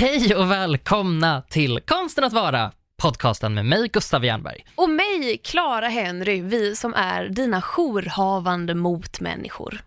[0.00, 4.66] Hej och välkomna till Konsten att vara, podcasten med mig Gustav Jernberg.
[4.74, 9.80] Och mig, Clara Henry, vi som är dina jourhavande motmänniskor.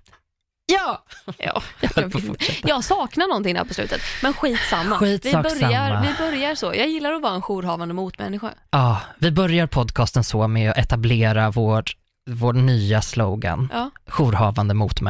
[0.72, 1.04] Ja!
[1.38, 1.62] Ja,
[2.12, 2.70] fortsätta.
[2.70, 4.98] jag saknar någonting där på slutet, men skitsamma.
[4.98, 6.74] Skitsak vi, börjar, vi börjar så.
[6.76, 8.54] Jag gillar att vara en jourhavande motmänniska.
[8.72, 11.84] Ja, vi börjar podcasten så med att etablera vår,
[12.30, 13.90] vår nya slogan, Ja.
[14.08, 15.02] jourhavande mot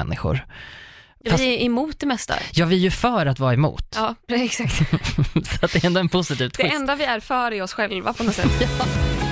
[1.30, 2.36] Fast- Vi är emot det mesta.
[2.52, 4.76] Ja, vi är ju för att vara emot, Ja, exakt.
[5.60, 6.76] så att det är ändå en positiv Det twist.
[6.76, 8.52] enda vi är för är oss själva på något sätt.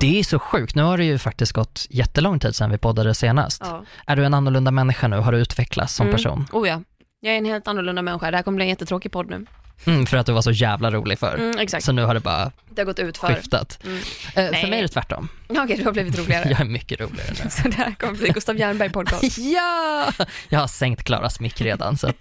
[0.00, 3.14] Det är så sjukt, nu har det ju faktiskt gått jättelång tid sedan vi poddade
[3.14, 3.62] senast.
[3.64, 3.84] Ja.
[4.06, 5.16] Är du en annorlunda människa nu?
[5.16, 6.16] Har du utvecklats som Mm.
[6.16, 6.46] person?
[6.52, 6.80] Oh ja,
[7.20, 8.30] jag är en helt annorlunda människa.
[8.30, 9.46] Det här kommer bli en jättetråkig podd nu.
[9.86, 11.34] Mm, för att du var så jävla rolig förr.
[11.38, 13.34] Mm, Så nu har det bara det har gått ut för.
[13.34, 13.78] skiftat.
[13.84, 13.96] Mm.
[14.34, 15.28] Eh, för mig är det tvärtom.
[15.64, 16.48] Okej, du har blivit roligare.
[16.50, 17.50] Jag är mycket roligare nu.
[17.62, 19.38] Så det här kommer bli Gustav Jernberg podcast.
[19.38, 20.12] Ja!
[20.48, 22.18] Jag har sänkt Klaras mick redan så att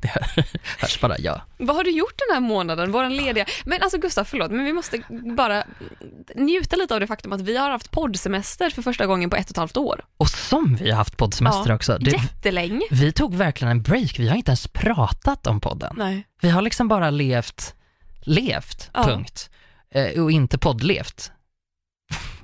[0.00, 0.44] det hör-
[0.78, 1.40] hörs bara ja.
[1.56, 3.46] Vad har du gjort den här månaden, våran lediga...
[3.64, 5.02] Men alltså Gustav, förlåt, men vi måste
[5.36, 5.64] bara
[6.36, 9.44] njuta lite av det faktum att vi har haft poddsemester för första gången på ett
[9.46, 10.04] och ett halvt år.
[10.16, 11.98] Och som vi har haft poddsemester Ja, också.
[11.98, 12.82] Det, Jättelänge.
[12.90, 15.94] vi tog verkligen en break, vi har inte ens pratat om podden.
[15.98, 16.26] Nej.
[16.40, 17.74] Vi har liksom bara levt,
[18.20, 19.02] levt, Ja.
[19.04, 19.50] punkt.
[19.94, 21.32] Eh, och inte poddlevt.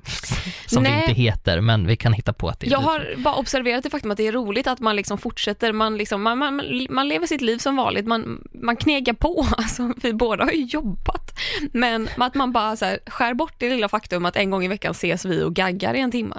[0.66, 1.00] Som det Nej.
[1.00, 3.90] inte heter, men vi kan hitta på att det är Jag har bara observerat det
[3.90, 7.26] faktum att det är roligt att man liksom fortsätter, man, liksom, man, man, man lever
[7.26, 11.38] sitt liv som vanligt, man, man knegar på, alltså, vi båda har ju jobbat,
[11.72, 14.68] men att man bara så här, skär bort det lilla faktum att en gång i
[14.68, 16.36] veckan ses vi och gaggar i en timme.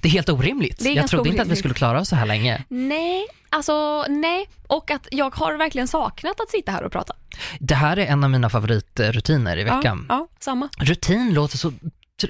[0.00, 0.78] Det är helt orimligt.
[0.78, 1.58] Det är jag trodde inte att vi orimligt.
[1.58, 2.64] skulle klara oss så här länge.
[2.68, 7.14] Nej, alltså nej, och att jag har verkligen saknat att sitta här och prata.
[7.60, 10.06] Det här är en av mina favoritrutiner i veckan.
[10.08, 10.68] Ja, ja samma.
[10.78, 11.72] Rutin låter så,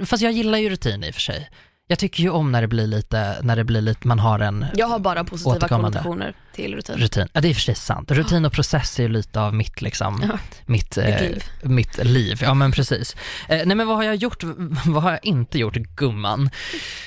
[0.05, 1.51] fast jag gillar ju rutin i och för sig.
[1.89, 4.67] Jag tycker ju om när det blir lite, när det blir lite, man har en
[4.75, 5.99] Jag har bara positiva Återkommande.
[5.99, 6.97] konnotationer till rutin.
[6.97, 7.29] rutin.
[7.33, 8.11] Ja det är i och för sig sant.
[8.11, 10.39] Rutin och process är ju lite av mitt liksom, Ja.
[10.67, 11.45] mitt, eh, liv.
[11.63, 12.41] mitt liv.
[12.43, 13.17] Ja men precis.
[13.49, 14.43] Eh, nej men vad har jag gjort,
[14.87, 16.51] vad har jag inte gjort gumman?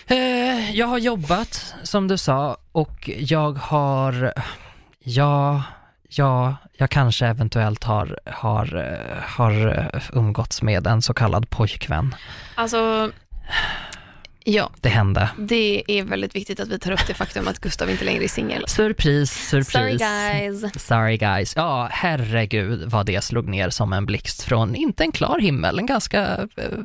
[0.07, 4.34] Eh, jag har jobbat som du sa och jag har,
[5.03, 5.63] ja,
[6.09, 12.16] ja, jag kanske eventuellt har, har, eh, har eh, umgåtts med en så kallad pojkvän.
[12.56, 13.12] Alltså,
[14.44, 15.30] ja, Det hände.
[15.38, 18.28] det är väldigt viktigt att vi tar upp det faktum att Gustav inte längre är
[18.28, 18.64] singel.
[18.68, 19.72] Surpris, surpris.
[19.72, 20.84] Sorry guys.
[20.84, 21.53] Sorry guys.
[21.56, 25.86] Ja, herregud vad det slog ner som en blixt från, inte en klar himmel, en
[25.86, 26.22] ganska
[26.58, 26.80] eh,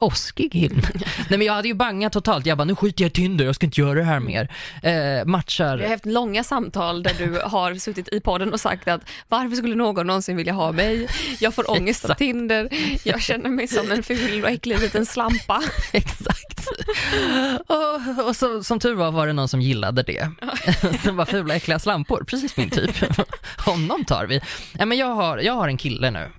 [0.00, 0.84] åskig himmel.
[1.28, 3.54] Nej men jag hade ju bangat totalt, jag bara nu skiter jag i Tinder, jag
[3.54, 4.48] ska inte göra det här mer.
[4.82, 8.88] Eh, matchar, Vi har haft långa samtal där du har suttit i podden och sagt
[8.88, 11.08] att varför skulle någon någonsin vilja ha mig?
[11.40, 12.14] Jag får ångest av.
[12.14, 12.68] Tinder,
[13.02, 15.62] jag känner mig som en ful och äcklig liten slampa.
[15.92, 16.68] exakt.
[17.66, 20.30] Och, och så, som tur var var det någon som gillade det.
[21.04, 22.90] som var fula äckliga slampor, precis min typ.
[23.58, 24.40] Honom tar vi.
[24.72, 26.30] Nej, men jag, har, jag har en kille nu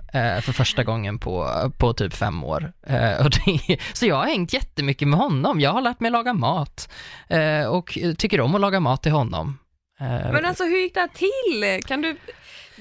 [0.42, 2.74] för första gången på, på typ fem år.
[2.88, 5.59] Eh, och det, så jag har hängt jättemycket med honom.
[5.59, 6.90] Jag har lärt mig laga mat
[7.28, 9.58] eh, och tycker om att laga mat till honom.
[10.00, 11.88] Eh, Men alltså hur gick det här till?
[11.88, 12.18] Kan du...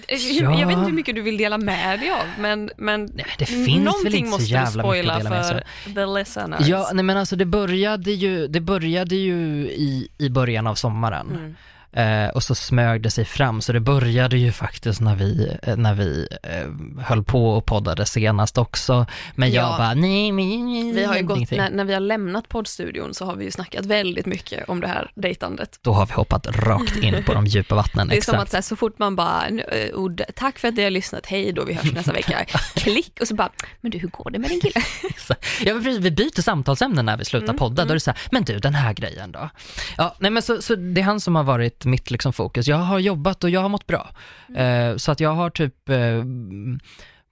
[0.09, 0.59] Ja.
[0.59, 3.47] Jag vet inte hur mycket du vill dela med dig av, men, men Nej, det
[3.47, 6.06] finns väl någonting inte så måste jävla du mycket att spoila dela med för the
[6.19, 6.69] listeners.
[6.69, 9.34] Ja, nej men alltså det började ju, det började ju
[9.69, 11.31] i, i början av sommaren.
[11.31, 11.56] Mm.
[11.97, 15.77] Eh, och så smög det sig fram, så det började ju faktiskt när vi, eh,
[15.77, 19.06] när vi eh, höll på och poddade senast också.
[19.34, 19.75] Men jag Ja.
[19.78, 23.37] bara, nej men Vi har ju gått, när, när vi har lämnat poddstudion så har
[23.37, 25.78] vi ju snackat väldigt mycket om det här dejtandet.
[25.83, 28.09] Då har vi hoppat rakt in på de djupa vattnen.
[28.15, 28.43] Det är som exakt.
[28.43, 30.91] att så, här, så fort man bara, "Nu, eh, ord, tack för att ni har
[30.91, 32.44] lyssnat, hej då, vi hörs nästa vecka,
[32.75, 33.50] klick och så bara,
[33.81, 34.84] men du hur går det med din kille?
[35.65, 37.84] Ja, men precis, vi byter samtalsämne när vi slutar Mm, podda.
[37.84, 39.49] Då är det så här, men du den här grejen då?
[39.97, 42.69] Ja, nej men så, så det är han som har varit mitt liksom fokus.
[42.69, 44.11] Jag har jobbat och jag har mått bra.
[44.49, 44.91] Mm.
[44.91, 46.25] Eh, så att jag har typ, eh,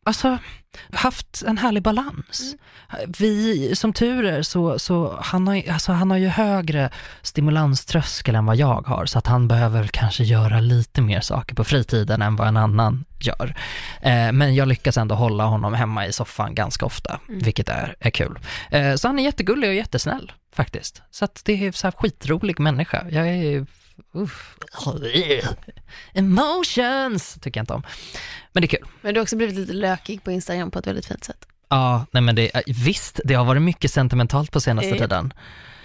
[0.04, 0.38] alltså,
[0.92, 2.54] haft en härlig balans.
[2.90, 3.12] Mm.
[3.18, 6.90] Vi, som tur är, så, så han, har, alltså, han har ju högre
[7.22, 11.64] stimulanströskel än vad jag har, så att han behöver kanske göra lite mer saker på
[11.64, 13.54] fritiden än vad en annan gör.
[14.02, 17.40] Eh, men jag lyckas ändå hålla honom hemma i soffan ganska ofta, Mm.
[17.40, 18.38] vilket är, är kul.
[18.70, 21.02] Eh, så han är jättegullig och jättesnäll faktiskt.
[21.10, 23.04] Så att det är så här skitrolig människa.
[23.10, 23.66] Jag är
[24.14, 24.56] Uff.
[26.14, 27.82] Emotions tycker jag inte om.
[28.52, 28.88] Men det är kul.
[29.02, 31.46] Men du har också blivit lite lökig på Instagram på ett väldigt fint sätt.
[31.68, 34.98] Ja, nej men det, visst, det har varit mycket sentimentalt på senaste Eh.
[34.98, 35.32] tiden.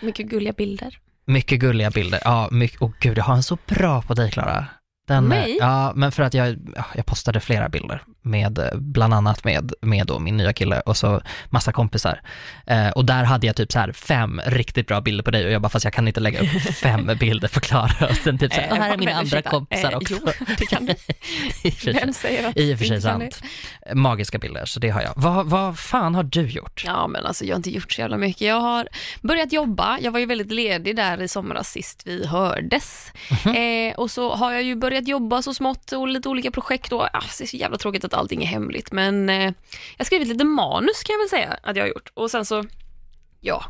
[0.01, 0.97] Mycket gulliga bilder.
[1.25, 2.19] Mycket gulliga bilder.
[2.23, 4.65] Ja, mycket, åh gud, jag har en så bra på dig Klara.
[5.07, 5.57] Den, eh, Mig?
[5.59, 10.07] Ja, men för att jag, ja, jag postade flera bilder med, bland annat med, med
[10.07, 12.21] då min nya kille och så massa kompisar.
[12.65, 15.51] Eh, och där hade jag typ så här fem riktigt bra bilder på dig och
[15.51, 18.53] jag bara, fast jag kan inte lägga upp fem bilder på Klara och sen typ
[18.53, 20.15] så här, Eh, och här är mina andra ursäkta, kompisar eh, också.
[20.25, 20.93] Jo, det kan du.
[21.93, 23.41] Vem säger att I och för sig sant.
[23.93, 25.13] Magiska bilder, så det har jag.
[25.15, 26.83] Vad, vad fan har du gjort?
[26.85, 28.41] Ja, men alltså jag har inte gjort så jävla mycket.
[28.41, 28.87] Jag har
[29.21, 29.99] börjat jobba.
[29.99, 33.11] Jag var ju väldigt ledig där i somras sist vi hördes.
[33.45, 33.55] Mhm.
[33.55, 36.93] Eh, och så har jag ju börjat jobba så smått och lite olika projekt.
[36.93, 39.53] Och, ah, det är så jävla tråkigt att allting är hemligt, men eh, jag
[39.97, 42.11] har skrivit lite manus kan jag väl säga att jag har gjort.
[42.13, 42.65] Och sen så,
[43.41, 43.65] ja,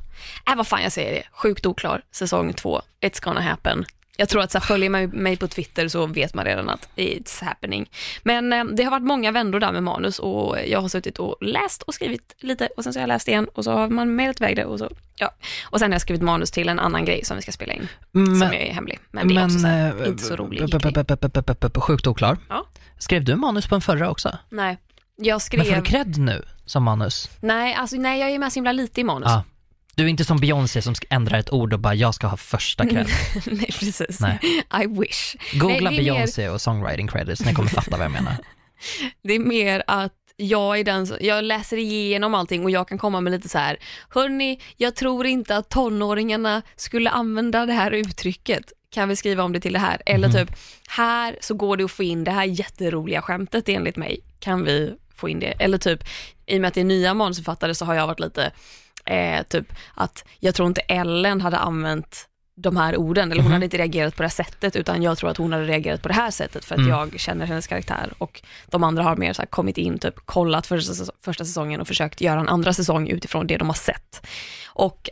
[0.49, 1.23] äh, vad fan jag säger det.
[1.31, 2.81] Sjukt oklar, säsong två.
[3.01, 3.85] It's gonna happen.
[4.17, 6.89] Jag tror att så här, följer man mig på Twitter så vet man redan att
[6.95, 7.89] it's happening.
[8.23, 11.37] Men eh, det har varit många vändor där med manus och jag har suttit och
[11.41, 14.15] läst och skrivit lite och sen så har jag läst igen och så har man
[14.15, 15.31] mejlat iväg det och så, ja.
[15.63, 17.87] Och sen har jag skrivit manus till en annan grej som vi ska spela in,
[18.13, 18.99] som är hemlig.
[19.11, 20.59] Men det är också så här, eh, inte så rolig
[21.81, 22.37] Sjukt oklar.
[22.49, 22.65] Ja.
[22.99, 24.37] Skrev du manus på en förra också?
[24.49, 24.77] Nej,
[25.17, 27.29] jag Men får skrev, du cred nu som manus?
[27.41, 29.29] nej, alltså, nej jag är med så himla lite i manus.
[29.29, 29.43] Ja.
[29.95, 32.85] Du är inte som Beyoncé som ändrar ett ord och bara, jag ska ha första
[32.89, 33.07] cred.
[33.45, 34.19] nej, precis.
[34.19, 34.39] Nej.
[34.83, 35.35] I wish.
[35.53, 38.37] Googla Nej, är mer- Beyoncé och songwriting credits, ni kommer fatta vad jag menar.
[39.23, 42.97] Det är mer att jag är den som, jag läser igenom allting och jag kan
[42.97, 43.77] komma med lite så här,
[44.09, 48.71] hörni, jag tror inte att tonåringarna skulle använda det här uttrycket.
[48.89, 50.01] Kan vi skriva om det till det här?
[50.05, 50.37] Eller Mhm.
[50.37, 50.55] typ,
[50.87, 54.19] här så går det att få in det här jätteroliga skämtet enligt mig.
[54.39, 55.47] Kan vi få in det?
[55.51, 56.03] Eller typ,
[56.45, 58.51] i och med att det är nya manusförfattare så har jag varit lite,
[59.05, 62.27] eh, typ att jag tror inte Ellen hade använt
[62.59, 63.53] de här orden, eller hon Mhm.
[63.53, 66.07] hade inte reagerat på det här sättet, utan jag tror att hon hade reagerat på
[66.07, 66.89] det här sättet för att Mm.
[66.91, 70.93] jag känner hennes karaktär och de andra har mer så kommit in, typ kollat första,
[70.93, 74.27] säs- första säsongen och försökt göra en andra säsong utifrån det de har sett.
[74.67, 75.09] Och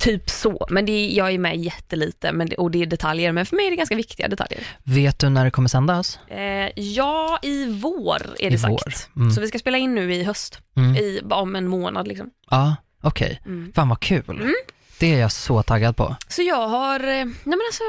[0.00, 3.32] typ så, men det är, jag är med jättelite men det, och det är detaljer,
[3.32, 4.60] men för mig är det ganska viktiga detaljer.
[4.84, 6.18] Vet du när det kommer sändas?
[6.28, 9.08] Eh, ja, i vår är det I sagt.
[9.16, 9.30] Mm.
[9.30, 10.96] Så vi ska spela in nu i höst, Mm.
[10.96, 12.30] i, om en månad liksom.
[12.50, 13.40] Ja, okej.
[13.46, 13.72] Mm.
[13.74, 14.52] Fan vad kul.
[15.00, 16.16] Det är jag så taggad på.
[16.28, 17.82] Så jag har, eh, nej men alltså,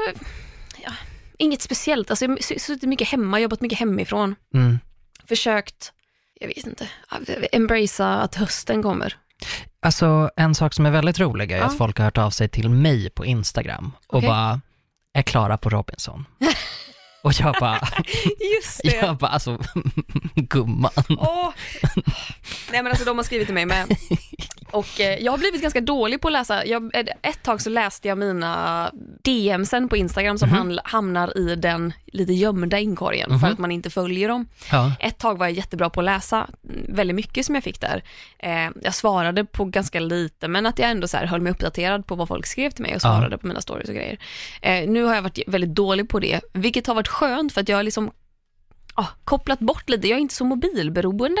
[0.84, 0.92] ja,
[1.38, 2.10] inget speciellt.
[2.10, 4.34] Alltså jag har suttit mycket hemma, jobbat mycket hemifrån.
[4.54, 4.78] Mm.
[5.28, 5.92] Försökt,
[6.40, 6.88] jag vet inte,
[7.52, 9.16] embracea att hösten kommer.
[9.82, 11.64] Alltså en sak som är väldigt rolig är Ja.
[11.64, 14.28] att folk har hört av sig till mig på Instagram och Okej.
[14.28, 14.60] bara,
[15.14, 16.24] är Klara på Robinson?
[17.22, 17.88] och jag bara,
[18.56, 19.58] Just jag bara alltså,
[20.34, 20.90] gumman.
[21.08, 21.48] Åh.
[22.72, 23.86] Nej men alltså de har skrivit till mig med.
[24.72, 26.66] Och eh, jag har blivit ganska dålig på att läsa.
[26.66, 28.90] Jag, eh, ett tag så läste jag mina
[29.24, 30.58] DMsen på Instagram som Mhm.
[30.58, 33.52] han- hamnar i den lite gömda inkorgen för Mhm.
[33.52, 34.46] att man inte följer dem.
[34.72, 34.92] Ja.
[35.00, 36.36] Ett tag var jag jättebra på att läsa
[36.68, 38.02] mm, väldigt mycket som jag fick där.
[38.38, 42.06] Eh, jag svarade på ganska lite men att jag ändå så här höll mig uppdaterad
[42.06, 43.00] på vad folk skrev till mig och Ja.
[43.00, 44.18] svarade på mina stories och grejer.
[44.62, 47.68] Eh, nu har jag varit väldigt dålig på det, vilket har varit skönt för att
[47.68, 48.10] jag har liksom
[48.94, 50.08] ah, kopplat bort lite.
[50.08, 51.40] Jag är inte så mobilberoende.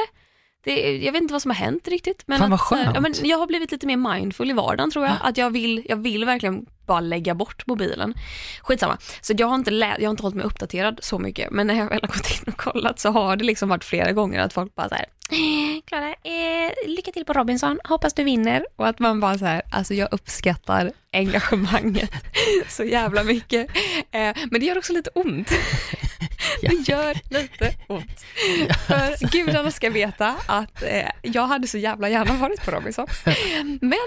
[0.64, 2.22] Det, jag vet inte vad som har hänt riktigt.
[2.26, 2.90] Men Fan, vad att, skönt.
[2.94, 5.16] ja, men jag har blivit lite mer mindful i vardagen tror jag.
[5.20, 8.14] Att jag vill, jag vill verkligen bara lägga bort mobilen.
[8.62, 8.98] Skitsamma.
[9.20, 11.50] Så jag har, inte lä- jag har inte hållit mig uppdaterad så mycket.
[11.50, 14.12] Men när jag väl har gått in och kollat så har det liksom varit flera
[14.12, 15.04] gånger att folk bara så här.
[15.86, 18.66] Klara, eh, lycka till på Robinson, hoppas du vinner.
[18.76, 22.10] Och att man bara så här, alltså jag uppskattar engagemanget
[22.68, 23.66] så jävla mycket.
[24.10, 25.50] Eh, men det gör också lite ont.
[26.62, 28.20] Det gör lite ont.
[28.86, 33.06] För gudarna ska veta att eh, jag hade så jävla gärna varit på Robinson.
[33.80, 33.98] Men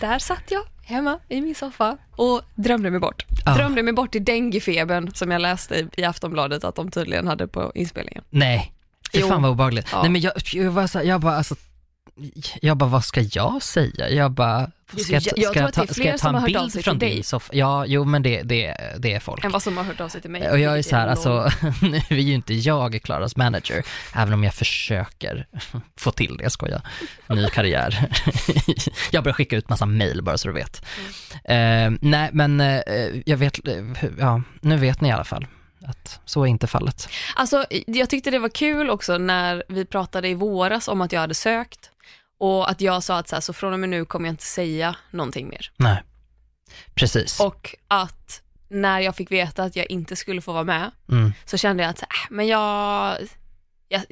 [0.00, 3.26] där satt jag hemma i min soffa och drömde mig bort.
[3.44, 3.54] Ja.
[3.54, 7.46] Drömde mig bort i denguefebern som jag läste i, i Aftonbladet att de tydligen hade
[7.48, 8.24] på inspelningen.
[8.30, 8.72] Nej,
[9.14, 9.88] fy fan vad obehagligt.
[9.92, 10.02] Ja.
[10.02, 11.54] Nej men jag, jag, var så, här- jag bara alltså,
[12.60, 14.10] jag bara vad ska jag säga?
[14.10, 16.98] Jag bara, ska jag, jag ska jag är ta, ska jag ta en bild från
[16.98, 17.22] din dig.
[17.22, 17.52] soffa?
[17.56, 19.44] Ja, jo men det, det, det är folk.
[19.44, 20.50] Än vad som har hört av sig till mig.
[20.50, 21.50] Och jag är så här, alltså,
[21.80, 23.82] nu är ju inte jag Klaras manager,
[24.14, 25.46] även om jag försöker
[25.96, 26.82] få till det, jag skojar.
[27.28, 28.08] Ny karriär.
[29.10, 30.84] jag börjar skicka ut massa mail bara så du vet.
[31.44, 31.94] Mm.
[31.94, 32.80] Eh, nej, men eh,
[33.26, 33.84] jag vet, eh,
[34.18, 35.46] ja, nu vet ni i alla fall
[35.84, 37.08] att så är inte fallet.
[37.34, 41.20] Alltså, jag tyckte det var kul också när vi pratade i våras om att jag
[41.20, 41.91] hade sökt
[42.42, 44.44] och att jag sa att så, här, så från och med nu kommer jag inte
[44.44, 45.72] säga någonting mer.
[45.76, 46.02] Nej,
[46.94, 47.40] precis.
[47.40, 51.32] Och att när jag fick veta att jag inte skulle få vara med Mm.
[51.44, 53.16] så kände jag att, så, äh, men jag,
[53.88, 54.02] jag,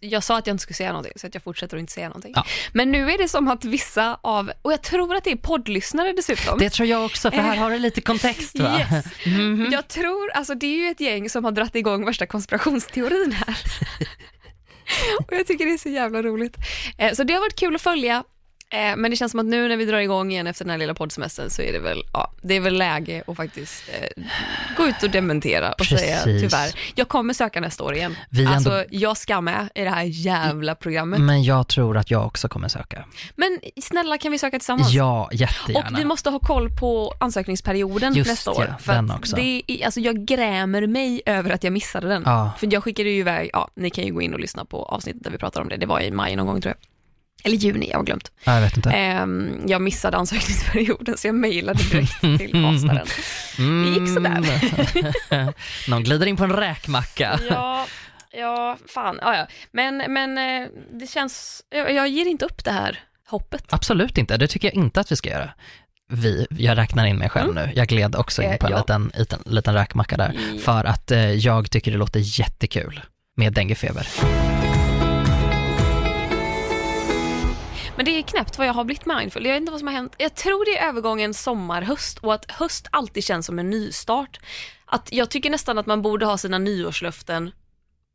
[0.00, 2.08] jag sa att jag inte skulle säga någonting så att jag fortsätter att inte säga
[2.08, 2.32] någonting.
[2.36, 2.44] Ja.
[2.72, 6.12] Men nu är det som att vissa av, och jag tror att det är poddlyssnare
[6.12, 6.58] dessutom.
[6.58, 8.78] Det tror jag också, för här har du lite kontext va?
[8.78, 9.04] Yes.
[9.26, 9.68] Mhm.
[9.72, 13.58] Jag tror, alltså det är ju ett gäng som har dratt igång värsta konspirationsteorin här.
[15.26, 16.56] och jag tycker det är så jävla roligt.
[16.98, 18.24] Eh, så det har varit kul att följa.
[18.70, 20.78] Eh, men det känns som att nu när vi drar igång igen efter den här
[20.78, 24.22] lilla poddsemestern så är det väl, ja, det är väl läge att faktiskt eh,
[24.76, 26.00] gå ut och dementera och Precis.
[26.00, 28.16] säga tyvärr, jag kommer söka nästa år igen.
[28.30, 31.20] Vi ändå- Alltså jag ska med i det här jävla programmet.
[31.20, 33.04] Men jag tror att jag också kommer söka.
[33.36, 34.92] Men snälla kan vi söka tillsammans?
[34.92, 35.88] Ja, jättegärna.
[35.88, 38.74] Och vi måste ha koll på ansökningsperioden Just nästa ja, år.
[38.80, 39.36] För den också.
[39.36, 42.22] Det är, alltså jag grämer mig över att jag missade den.
[42.26, 42.52] Ja.
[42.58, 45.24] För jag skickade ju iväg, ja ni kan ju gå in och lyssna på avsnittet
[45.24, 45.76] där vi pratar om det.
[45.76, 46.95] Det var i maj någon gång tror jag.
[47.44, 48.32] Eller juni, jag har glömt.
[48.44, 48.90] Ja, jag vet inte.
[48.90, 53.06] Ehm, jag missade ansökningsperioden så jag mejlade direkt till kastaren.
[53.58, 53.94] Mm.
[53.94, 55.54] gick sådär.
[55.90, 57.40] Någon glider in på en räkmacka.
[57.50, 57.86] Ja,
[58.32, 59.18] ja, fan.
[59.22, 59.46] Ja, ja.
[59.72, 63.64] Men, men eh, det känns, jag, jag ger inte upp det här hoppet.
[63.70, 65.50] Absolut inte, det tycker jag inte att vi ska göra.
[66.08, 67.70] Vi, jag räknar in mig själv nu.
[67.74, 68.78] Jag gled också in Eh, på en ja.
[68.78, 70.58] liten, liten, liten räkmacka där.
[70.64, 73.00] För att eh, jag tycker det låter jättekul
[73.36, 74.08] med denguefeber.
[77.96, 79.46] Men det är knäppt vad jag har blivit mindful.
[79.46, 80.14] Jag vet inte vad som har hänt.
[80.18, 84.40] Jag tror det är övergången sommar-höst och att höst alltid känns som en nystart.
[84.86, 87.52] Att jag tycker nästan att man borde ha sina nyårslöften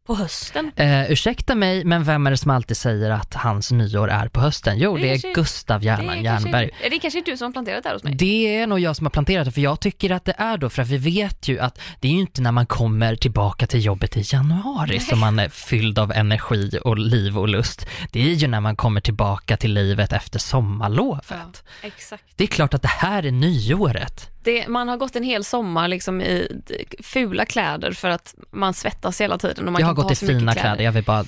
[0.07, 0.71] på hösten.
[0.75, 4.39] Eh, ursäkta mig, men vem är det som alltid säger att hans nyår är på
[4.39, 4.77] hösten?
[4.79, 6.69] Jo, Det det är kanske- Gustav Det Järnman är, Jernberg.
[6.69, 8.15] kanske, det är kanske du som har planterat det här hos mig.
[8.15, 10.69] Det är nog jag som har planterat det, för jag tycker att det är då,
[10.69, 13.85] för att vi vet ju att det är ju inte när man kommer tillbaka till
[13.85, 17.85] jobbet i januari som man är fylld av energi och liv och lust.
[18.11, 21.63] Det är ju när man kommer tillbaka till livet efter sommarlovet.
[21.81, 22.23] exakt.
[22.35, 24.27] Det är klart att det här är nyåret.
[24.43, 26.61] Det, man har gått en hel sommar liksom i
[27.03, 29.67] fula kläder för att man svettas hela tiden.
[29.67, 31.23] Och man jag har gått i fina kläder, jag vill bara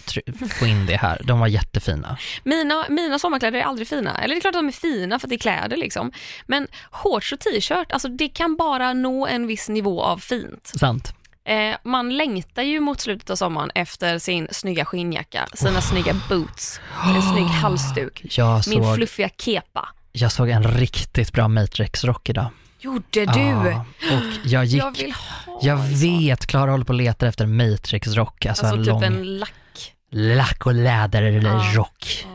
[0.49, 1.21] få in det här.
[1.23, 2.17] De var jättefina.
[2.43, 4.17] Mina, mina sommarkläder är aldrig fina.
[4.17, 6.11] Eller det är klart att de är fina för att det är kläder liksom.
[6.45, 10.71] Men shorts och t-shirt, alltså det kan bara nå en viss nivå av fint.
[10.79, 11.13] Sant.
[11.45, 16.79] Eh, man längtar ju mot slutet av sommaren efter sin snygga skinnjacka, sina snygga boots,
[17.15, 18.23] en snygg halsduk,
[18.67, 19.89] min såg, fluffiga kepa.
[20.11, 22.47] jag såg en riktigt bra Matrix-rock idag.
[22.83, 23.29] Gjorde du?
[23.39, 27.43] Ja, och jag gick, jag vill ha jag vet, Klara håller på och letar efter
[27.43, 29.93] en Matrix-rock, alltså, Alltså en typ lång en lack.
[30.11, 32.25] lack och läderrock.
[32.25, 32.29] Ja.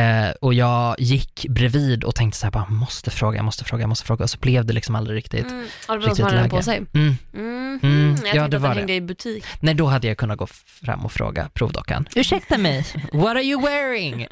[0.00, 3.82] Eh, och jag gick bredvid och tänkte så här, bara måste fråga, jag måste fråga,
[3.82, 4.22] jag måste fråga.
[4.24, 5.46] Och så blev det liksom aldrig riktigt.
[5.50, 5.66] Mm.
[5.88, 6.62] Ja, det var riktigt den på läge.
[6.64, 6.76] sig.
[6.94, 7.16] Mm.
[7.34, 7.80] Mm.
[7.82, 8.80] Mm, Jag ja, tänkte det att var den det.
[8.80, 9.44] hängde i butik.
[9.60, 10.46] Nej, då hade jag kunnat gå
[10.84, 12.08] fram och fråga provdockan.
[12.14, 14.26] Ursäkta mig, what are you wearing?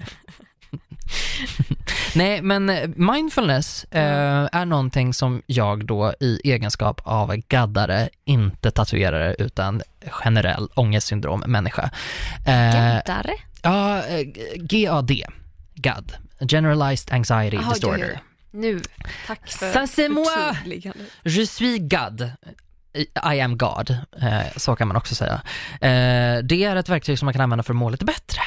[2.14, 8.70] Nej, men eh, mindfulness eh, är någonting som jag då i egenskap av gaddare, inte
[8.70, 11.90] tatuerare, utan generell ångestsyndrom människa.
[12.46, 13.32] Eh, Gaddare?
[13.62, 15.10] ja, eh, GAD,
[15.74, 17.98] GAD, Generalized Anxiety Jaha, Disorder.
[17.98, 18.20] ja, ja.
[18.50, 18.80] Nu,
[19.26, 20.56] tack för Ça, c'est moi.
[21.24, 22.32] Je suis God.
[23.34, 23.90] I am God,
[24.22, 25.42] eh, så kan man också säga.
[25.80, 28.40] Eh, det är ett verktyg som man kan använda för att må lite bättre.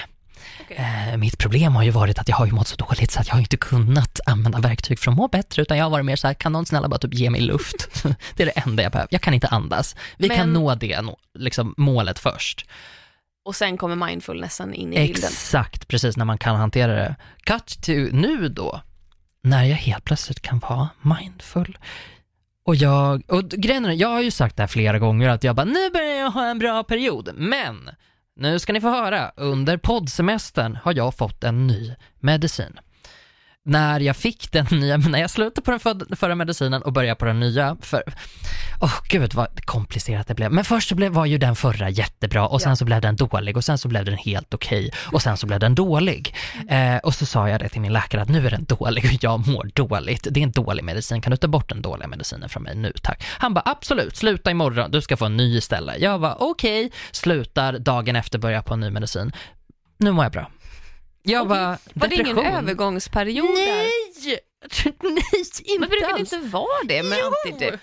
[0.72, 1.10] Okej.
[1.12, 3.28] Eh, mitt problem har ju varit att jag har ju mått så dåligt så att
[3.28, 6.16] jag har inte kunnat använda verktyg för att må bättre, utan jag har varit mer
[6.16, 8.04] så här, kan någon snälla bara typ ge mig luft?
[8.36, 9.08] det är det enda jag behöver.
[9.12, 9.96] Jag kan inte andas.
[10.18, 11.02] Vi kan Men- nå det
[11.34, 12.66] liksom, målet först.
[13.46, 15.30] Och sen kommer mindfulnessen in i bilden.
[15.32, 17.16] Exakt, precis när man kan hantera det.
[17.44, 18.82] Cut to nu då,
[19.44, 21.78] när jag helt plötsligt kan vara mindful.
[22.66, 25.56] Och jag, och grejen är, jag har ju sagt det här flera gånger att jag
[25.56, 27.90] bara, nu börjar jag ha en bra period, men
[28.39, 32.79] nu ska ni få höra, under poddsemestern har jag fått en ny medicin.
[33.70, 37.16] När jag fick den nya, när jag slutade på den för, förra medicinen och började
[37.16, 38.04] på den nya, för,
[38.82, 40.52] åh gud vad komplicerat det blev.
[40.52, 42.76] Men först så blev, var ju den förra jättebra och sen Ja.
[42.76, 45.60] så blev den dålig och sen så blev den helt okej och sen så blev
[45.60, 46.36] den dålig.
[46.70, 49.24] Eh, och så sa jag det till min läkare att nu är den dålig och
[49.24, 50.28] jag mår dåligt.
[50.32, 52.94] Det är en dålig medicin, kan du ta bort den dåliga medicinen från mig nu
[53.02, 53.24] tack?
[53.28, 56.00] Han bara absolut, sluta imorgon, du ska få en ny istället.
[56.02, 59.32] Jag var okej, slutar dagen efter börja på en ny medicin.
[59.98, 60.52] Nu mår jag bra.
[61.22, 61.78] Jag Okej.
[61.94, 62.54] var det ingen depression.
[62.58, 63.56] övergångsperiod där?
[63.56, 63.90] Nej!
[65.02, 65.24] Nej,
[65.66, 66.34] inte Men brukar det alls.
[66.34, 67.34] inte vara det med Jo!
[67.54, 67.80] antidepp?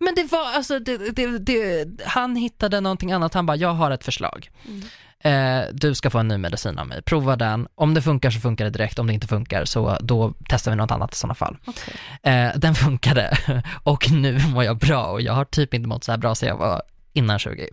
[0.00, 3.90] Men det var alltså, det, det, det, han hittade någonting annat, han bara, jag har
[3.90, 4.50] ett förslag.
[4.68, 4.82] Mm.
[5.20, 7.68] Eh, du ska få en ny medicin av mig, prova den.
[7.74, 10.76] Om det funkar så funkar det direkt, om det inte funkar så då testar vi
[10.76, 11.56] något annat i sådana fall.
[11.64, 11.94] Okej.
[12.22, 13.38] Eh, den funkade
[13.82, 16.48] och nu mår jag bra och jag har typ inte mått så här bra sedan
[16.48, 17.68] jag var innan 20.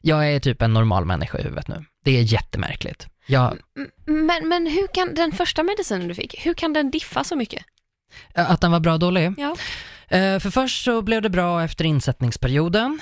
[0.00, 1.84] Jag är typ en normal människa i huvudet nu.
[2.04, 3.06] Det är jättemärkligt.
[3.26, 7.24] Jag, M- Men, men hur kan den första medicinen du fick, hur kan den diffa
[7.24, 7.64] så mycket?
[8.34, 9.34] att den var bra och dålig?
[9.38, 9.56] Ja.
[10.40, 13.00] För först så blev det bra efter insättningsperioden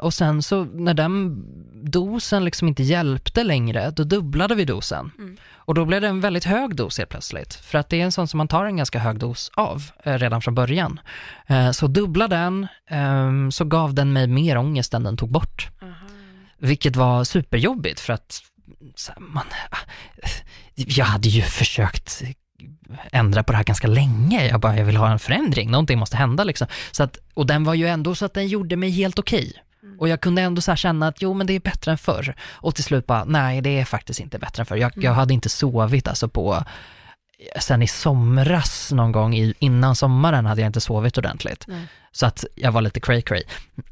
[0.00, 1.44] och sen så när den
[1.84, 5.10] dosen liksom inte hjälpte längre, då dubblade vi dosen.
[5.18, 5.36] Mm.
[5.54, 8.12] Och då blev det en väldigt hög dos helt plötsligt, för att det är en
[8.12, 11.00] sån som man tar en ganska hög dos av redan från början.
[11.72, 15.68] Så dubbla den, ehm, så gav den mig mer ångest än den tog bort.
[16.58, 18.42] Vilket var superjobbigt för att
[19.18, 19.46] man,
[20.74, 22.22] jag hade ju försökt
[23.12, 24.46] ändrat på det här ganska länge.
[24.46, 26.66] Jag bara, jag vill ha en förändring, någonting måste hända liksom.
[26.90, 29.52] Så att, och den var ju ändå så att den gjorde mig helt okej.
[29.98, 32.34] Och jag kunde ändå så här känna att jo men det är bättre än förr.
[32.50, 34.76] Och till slut bara, nej det är faktiskt inte bättre än förr.
[34.76, 36.64] Jag, jag hade inte sovit alltså på,
[37.60, 41.64] sen i somras någon gång i, innan sommaren hade jag inte sovit ordentligt.
[41.68, 41.86] Nej.
[42.12, 43.42] Så att jag var lite cray cray.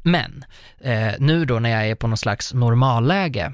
[0.03, 0.45] Men
[0.81, 3.53] eh, nu då när jag är på någon slags normalläge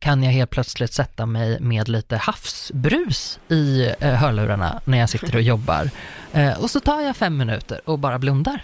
[0.00, 5.36] kan jag helt plötsligt sätta mig med lite havsbrus i eh, hörlurarna när jag sitter
[5.36, 5.90] och jobbar.
[6.32, 8.62] Eh, och så tar jag fem minuter och bara blundar.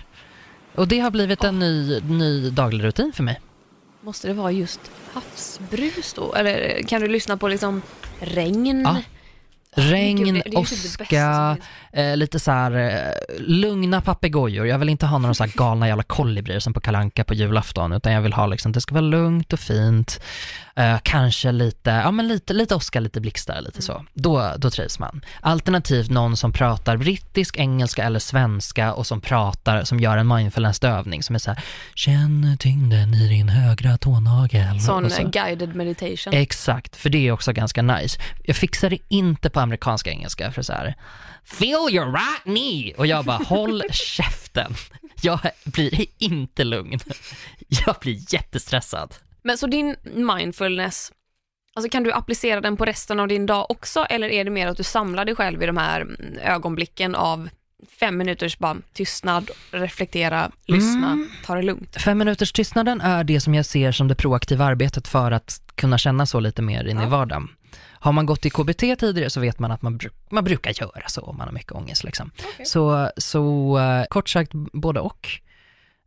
[0.75, 3.41] Och det har blivit en ny, ny daglig rutin för mig.
[4.01, 4.81] Måste det vara just
[5.13, 6.35] havsbrus då?
[6.35, 7.83] Eller kan du lyssna på liksom
[8.21, 8.83] regn?
[8.85, 8.97] Ja.
[9.75, 11.57] Regn, typ åska,
[11.93, 14.67] eh, lite så här eh, lugna papegojor.
[14.67, 17.93] Jag vill inte ha några så här galna jävla kolibrier som på Kalanka på julafton,
[17.93, 20.21] utan jag vill ha liksom, det ska vara lugnt och fint.
[20.81, 24.05] Eh, kanske lite, ja men lite, lite åska, lite blixtar, lite så.
[24.15, 25.25] Då, då trivs man.
[25.41, 31.23] Alternativt någon som pratar brittisk, engelska eller svenska och som pratar, som gör en mindfulness-övning
[31.23, 31.63] som är så här,
[31.95, 34.81] känn tyngden i din högra tånagel.
[34.81, 35.29] Sån så.
[35.29, 36.33] guided meditation.
[36.33, 38.21] Exakt, för det är också ganska nice.
[38.45, 40.95] Jag fixar det inte på amerikanska engelska för så här.
[41.45, 42.95] Feel your right knee!
[42.99, 44.75] Och jag bara, håll käften.
[45.23, 47.01] Jag blir inte lugn.
[47.69, 49.15] Jag blir jättestressad.
[49.43, 49.97] Men så din
[50.39, 51.13] mindfulness,
[51.75, 54.67] alltså kan du applicera den på resten av din dag också eller är det mer
[54.67, 57.49] att du samlar dig själv i de här mm, ögonblicken av
[58.01, 61.29] fem minuters bara tystnad, reflektera, lyssna, Mm.
[61.45, 61.97] ta det lugnt?
[62.03, 65.99] Fem minuters tystnaden är det som jag ser som det proaktiva arbetet för att kunna
[65.99, 67.09] känna så lite mer in i Ja.
[67.09, 67.49] vardagen.
[68.03, 71.09] Har man gått i KBT tidigare så vet man att man, bru- man brukar göra
[71.09, 72.05] så om man har mycket ångest.
[72.05, 72.31] Liksom.
[72.55, 72.67] Okej.
[72.67, 75.29] Så, så eh, kort sagt både och.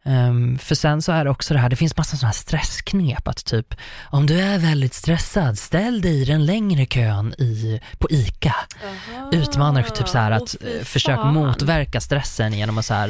[0.06, 3.28] Ehm, för sen så är det också det här, det finns massa sådana här stressknep
[3.28, 3.76] att typ
[4.12, 8.56] om du är väldigt stressad, ställ dig i den längre kön i, på ICA.
[9.32, 13.10] Utmanar typ så här att eh, försök motverka stressen genom att så här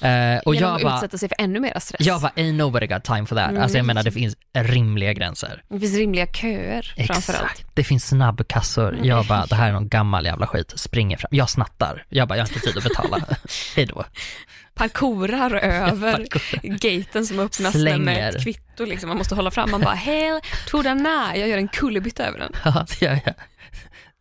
[0.00, 2.06] eh, och Genom jag att utsätta sig för ännu mer stress.
[2.06, 3.56] jag bara, ain't nobody got time for that.
[3.58, 5.62] Alltså jag menar det finns rimliga gränser.
[5.68, 7.44] Det finns rimliga köer framförallt.
[7.50, 7.66] Exakt.
[7.74, 8.92] Det finns snabbkassor.
[8.92, 9.04] Mm.
[9.04, 10.72] Jag bara, det här är någon gammal jävla skit.
[10.76, 11.28] Springer fram.
[11.32, 12.04] Jag snattar.
[12.08, 13.18] Jag bara, jag har inte tid att betala.
[13.76, 14.04] Hej då.
[14.78, 16.26] Parkourar över
[16.62, 17.98] gaten som öppnas Slänger.
[17.98, 18.84] med ett kvitto.
[18.84, 19.08] Liksom.
[19.08, 21.40] Man måste hålla fram, man bara hell to the nej.
[21.40, 22.52] Jag gör en kullerbytta över den.
[22.64, 23.34] Ja, det gör jag.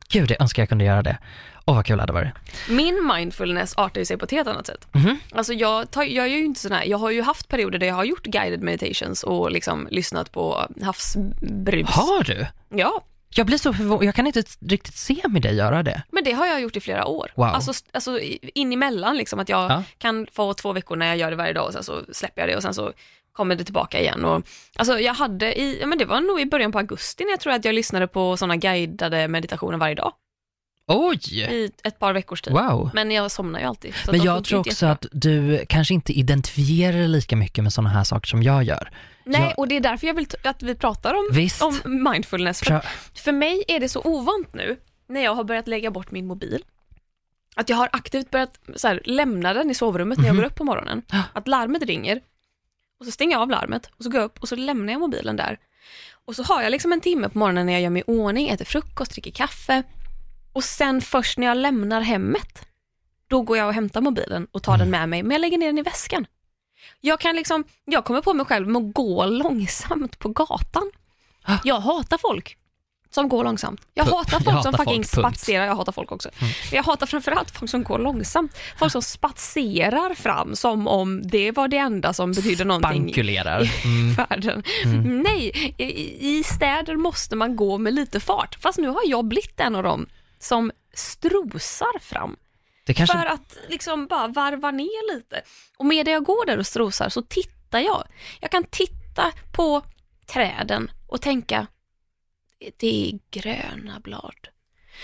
[0.09, 1.17] Gud, jag önskar jag kunde göra det.
[1.65, 2.33] Åh, vad kul det hade varit.
[2.69, 4.87] Min mindfulness artar ju sig på ett helt annat sätt.
[4.91, 5.19] Mhm.
[5.31, 7.87] Alltså jag, tar, jag gör ju inte sån här, jag har ju haft perioder där
[7.87, 11.89] jag har gjort guided meditations och liksom lyssnat på havsbrus.
[11.89, 12.47] Har du?
[12.69, 13.03] Ja,
[13.37, 14.03] Jag blir så förvånad.
[14.05, 16.01] Jag kan inte riktigt se med dig göra det.
[16.11, 17.31] men det har jag gjort i flera år.
[17.35, 17.45] Wow.
[17.45, 19.83] Alltså, alltså in emellan liksom att jag Ja.
[19.97, 22.49] kan få två veckor när jag gör det varje dag och sen så släpper jag
[22.49, 22.93] det och sen så
[23.33, 24.25] kommer det tillbaka igen.
[24.25, 24.43] Och,
[24.75, 27.53] alltså jag hade i, men det var nog i början på augusti när jag tror
[27.53, 30.11] att jag lyssnade på sådana guidade meditationer varje dag
[30.87, 31.19] Oj!
[31.41, 32.53] i ett par veckors tid.
[32.53, 32.89] Wow.
[32.93, 33.93] Men jag somnar ju alltid.
[34.11, 34.91] Men jag tror också jättebra.
[34.91, 38.89] att du kanske inte identifierar dig lika mycket med sådana här saker som jag gör.
[39.27, 41.61] Nej, och det är därför jag vill att vi pratar om, Visst.
[41.61, 42.59] om mindfulness.
[42.59, 42.81] För,
[43.15, 46.63] för mig är det så ovant nu, när jag har börjat lägga bort min mobil,
[47.55, 50.41] att jag har aktivt börjat så här, lämna den i sovrummet när jag Mhm.
[50.43, 51.01] går upp på morgonen.
[51.33, 52.21] Att larmet ringer,
[52.99, 54.99] och så stänger jag av larmet, och så går jag upp och så lämnar jag
[54.99, 55.57] mobilen där.
[56.25, 58.49] Och så har jag liksom en timme på morgonen när jag gör mig i ordning,
[58.49, 59.83] äter frukost, dricker kaffe.
[60.53, 62.67] Och sen först när jag lämnar hemmet,
[63.27, 64.79] då går jag och hämtar mobilen och tar Mm.
[64.85, 66.25] den med mig, men jag lägger ner den i väskan.
[67.01, 70.91] Jag kan liksom, jag kommer på mig själv med att gå långsamt på gatan.
[71.43, 71.57] Ah.
[71.63, 72.57] Jag hatar folk
[73.09, 73.81] som går långsamt.
[73.93, 76.29] Jag Pu- hatar jag folk hatar som fucking folk, spatserar, jag hatar folk också.
[76.39, 76.53] Mm.
[76.71, 78.57] Jag hatar framförallt folk som går långsamt.
[78.79, 83.13] Folk som spatserar fram som om det var det enda som betyder någonting i
[83.83, 84.13] Mm.
[84.13, 84.63] världen.
[84.85, 85.19] Mm.
[85.21, 88.57] Nej, i, i städer måste man gå med lite fart.
[88.61, 90.05] Fast nu har jag blivit en av dem
[90.39, 92.35] som strosar fram.
[92.93, 93.17] Kanske...
[93.17, 95.41] För att liksom bara varva ner lite.
[95.77, 98.07] Och medan jag går där och strosar så tittar jag.
[98.41, 99.81] Jag kan titta på
[100.25, 101.67] träden och tänka,
[102.77, 104.47] det är gröna blad.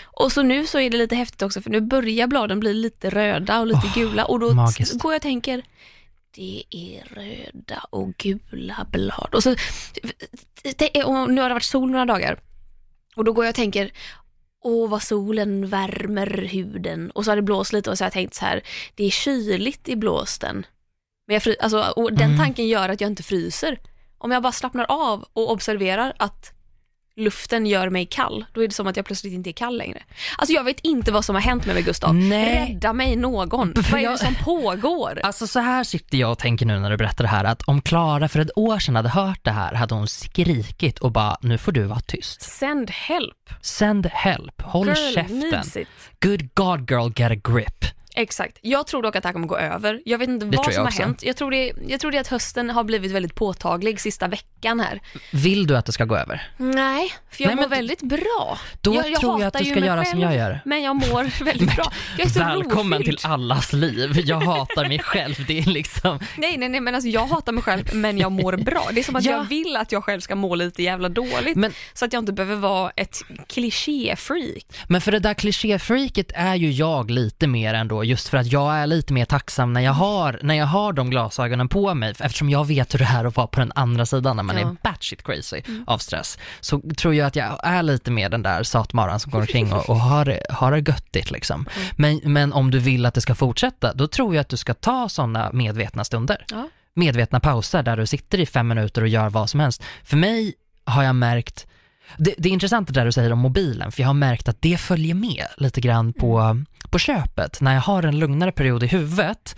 [0.03, 3.09] Och så nu så är det lite häftigt också för nu börjar bladen bli lite
[3.09, 4.99] röda och lite Åh, gula och då magiskt.
[4.99, 5.63] går jag och tänker,
[6.35, 9.35] det är röda och gula blad.
[9.35, 9.49] Och, så,
[11.05, 12.39] och nu har det varit sol några dagar
[13.15, 13.91] och då går jag och tänker,
[14.63, 17.11] åh vad solen värmer huden.
[17.11, 18.61] Och så har det blåst lite och så har jag tänkt så här,
[18.95, 20.65] det är kyligt i blåsten.
[21.27, 22.37] Men jag fry, alltså, och den Mm.
[22.37, 23.79] tanken gör att jag inte fryser.
[24.17, 26.51] Om jag bara slappnar av och observerar att
[27.15, 30.03] luften gör mig kall, då är det som att jag plötsligt inte är kall längre.
[30.37, 32.15] Alltså jag vet inte vad som har hänt med mig Gustav.
[32.15, 32.69] Nej.
[32.69, 33.73] Rädda mig någon.
[33.91, 35.19] Vad är det som pågår?
[35.23, 37.81] Alltså så här sitter jag och tänker nu när du berättar det här att om
[37.81, 41.57] Klara för ett år sedan hade hört det här hade hon skrikit och bara nu
[41.57, 42.41] får du vara tyst.
[42.41, 43.49] Send help.
[43.61, 45.39] Send help, håll Girl käften.
[45.39, 45.87] needs it.
[46.21, 47.85] Good God girl get a grip.
[48.15, 48.57] Exakt.
[48.61, 50.01] Jag tror dock att det här kommer gå över.
[50.05, 51.01] Jag vet inte Det vad som jag har också.
[51.01, 51.23] hänt.
[51.23, 55.01] Jag tror, det, jag tror det att hösten har blivit väldigt påtaglig sista veckan här.
[55.31, 56.47] Vill du att det ska gå över?
[56.57, 58.57] Nej, för jag Nej, mår men- väldigt bra.
[58.81, 60.59] Då jag, jag tror jag att du ska göra som själv, jag gör.
[60.65, 61.91] Men jag mår väldigt bra.
[62.17, 63.19] Jag är så Välkommen rofylld.
[63.19, 64.21] till allas liv.
[64.25, 65.45] Jag hatar mig själv.
[65.47, 66.19] Det är liksom...
[66.37, 68.87] Nej, nej, nej, men alltså jag hatar mig själv men jag mår bra.
[68.93, 69.31] Det är som att Ja.
[69.31, 72.33] jag vill att jag själv ska må lite jävla dåligt Men, så att jag inte
[72.33, 74.65] behöver vara ett klichéfreak.
[74.87, 78.75] men för det där klichéfreaket är ju jag lite mer ändå, just för att jag
[78.75, 82.49] är lite mer tacksam när jag har, när jag har de glasögonen på mig, eftersom
[82.49, 84.69] jag vet hur det är att vara på den andra sidan när man Ja.
[84.69, 86.37] är batshit crazy av stress.
[86.61, 89.89] Så tror jag att jag är lite mer den där satmaran som går omkring och,
[89.89, 91.65] och har, det- har det göttigt liksom.
[91.95, 94.73] Men, men om du vill att det ska fortsätta, då tror jag att du ska
[94.73, 96.45] ta sådana medvetna stunder.
[96.51, 96.67] Ja.
[96.95, 99.83] medvetna pauser där du sitter i fem minuter och gör vad som helst.
[100.03, 100.53] För mig
[100.85, 101.67] har jag märkt,
[102.17, 104.61] det, det är intressant det där du säger om mobilen, för jag har märkt att
[104.61, 106.57] det följer med lite grann på,
[106.93, 107.61] på köpet.
[107.61, 109.55] När jag har en lugnare period i huvudet,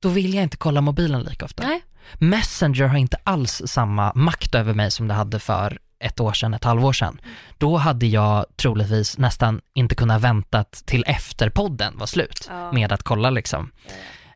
[0.00, 1.62] då vill jag inte kolla mobilen lika ofta.
[1.66, 1.82] Nej.
[2.18, 6.54] Messenger har inte alls samma makt över mig som det hade för ett år sedan,
[6.54, 7.20] ett halvår sedan.
[7.58, 12.72] Då hade jag troligtvis nästan inte kunnat vänta till efter podden var slut Ja.
[12.72, 13.70] med att kolla liksom.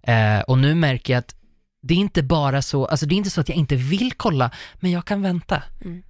[0.03, 1.35] Eh, och nu märker jag att
[1.83, 4.51] det är inte bara så, alltså det är inte så att jag inte vill kolla,
[4.74, 5.62] men jag kan vänta.
[5.85, 6.03] Mm.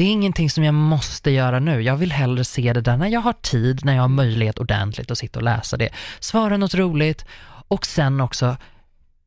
[0.00, 1.82] Det är ingenting som jag måste göra nu.
[1.82, 5.10] Jag vill hellre se det där när jag har tid, när jag har möjlighet ordentligt
[5.10, 5.88] att sitta och läsa det.
[6.20, 7.24] Svara något roligt
[7.68, 8.56] och sen också,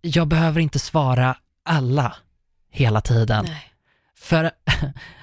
[0.01, 2.15] jag behöver inte svara alla
[2.71, 3.45] hela tiden.
[3.47, 3.73] Nej.
[4.15, 4.51] För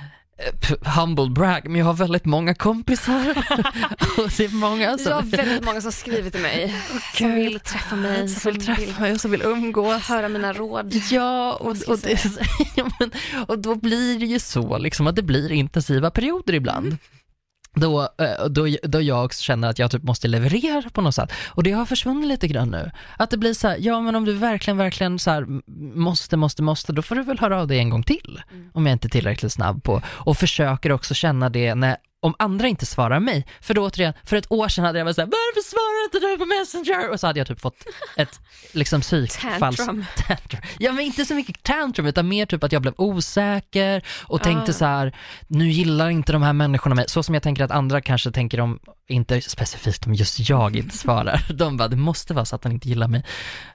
[0.97, 3.29] humble brag, men jag har väldigt många kompisar.
[4.19, 6.75] och det är många som, Jag har väldigt många som skrivit till mig,
[7.15, 7.35] som Gud.
[7.35, 10.03] vill träffa mig, som vill träffa mig och som vill umgås.
[10.09, 10.95] höra mina råd.
[11.11, 12.25] Ja, och, och, det,
[12.75, 13.11] ja, men,
[13.47, 16.97] och då blir det ju så liksom att det blir intensiva perioder ibland.
[17.75, 21.33] Då, eh, då, då jag också känner att jag typ måste leverera på något sätt.
[21.49, 22.91] Och det har försvunnit lite grann nu.
[23.17, 25.47] Att det blir så här, ja men om du verkligen, verkligen så här,
[25.99, 28.43] måste, måste, måste, då får du väl höra av dig en gång till.
[28.73, 30.03] Om jag inte är tillräckligt snabb på.
[30.07, 33.47] Och försöker också känna det när, om andra inte svarar mig.
[33.61, 36.39] För då återigen, för ett år sedan hade jag varit såhär, varför svarar inte du
[36.39, 37.11] på Messenger?
[37.11, 37.85] Och så hade jag typ fått
[38.17, 38.41] ett
[38.73, 39.77] liksom psykfalls...
[39.77, 40.05] Tantrum.
[40.27, 40.61] tantrum.
[40.79, 44.71] Ja men inte så mycket tantrum utan mer typ att jag blev osäker och tänkte
[44.71, 44.75] Ah.
[44.75, 48.01] så här: nu gillar inte de här människorna mig, så som jag tänker att andra
[48.01, 48.79] kanske tänker om,
[49.09, 51.53] inte specifikt om just jag inte svarar.
[51.55, 53.25] De bara, det måste vara så att han inte gillar mig.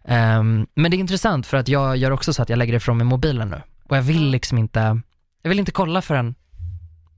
[0.06, 2.98] Ehm, men det är intressant för att jag gör också så att jag lägger ifrån
[2.98, 5.02] mig mobilen nu och jag vill liksom inte,
[5.42, 6.36] jag vill inte kolla förrän,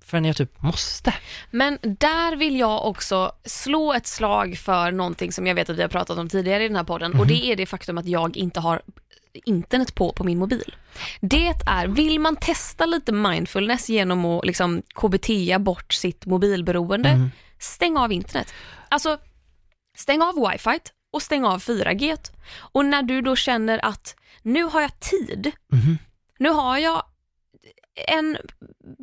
[0.08, 1.14] förrän jag typ måste.
[1.52, 5.82] Men där vill jag också slå ett slag för någonting som jag vet att vi
[5.82, 8.38] har pratat om tidigare i den här podden och det är det faktum att jag
[8.38, 8.82] inte har
[9.46, 10.76] internet på på min mobil.
[11.22, 17.32] Det är, vill man testa lite mindfulness genom att liksom KBT bort sitt mobilberoende, Mm.
[17.60, 18.54] stäng av internet.
[18.90, 19.18] Alltså,
[19.98, 20.80] stäng av wifi
[21.14, 22.18] och stäng av 4G.
[22.58, 25.98] Och när du då känner att nu har jag tid, Mhm.
[26.40, 27.04] nu har jag
[28.08, 28.38] en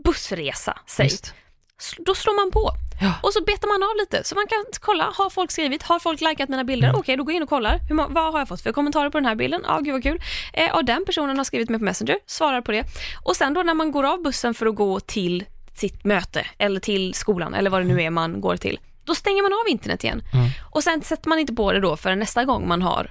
[0.05, 1.07] bussresa, säg.
[1.07, 2.71] S- Då slår man på.
[3.01, 3.13] Ja.
[3.23, 6.21] Och så betar man av lite, så man kan kolla, har folk skrivit, har folk
[6.21, 6.89] likat mina bilder?
[6.89, 7.01] Mm.
[7.01, 9.19] Okej, då går jag in och kollar, Hur, vad har jag fått för kommentarer på
[9.19, 9.61] den här bilden?
[9.65, 10.23] Ja, gud vad kul.
[10.53, 12.85] Eh, och den personen har skrivit mig på Messenger, svarar på det.
[13.25, 16.81] Och sen då när man går av bussen för att gå till sitt möte, eller
[16.81, 20.05] till skolan, eller vad det nu är man går till, då stänger man av internet
[20.05, 20.23] igen.
[20.33, 20.47] Mm.
[20.71, 23.11] Och sen sätter man inte på det då för nästa gång man har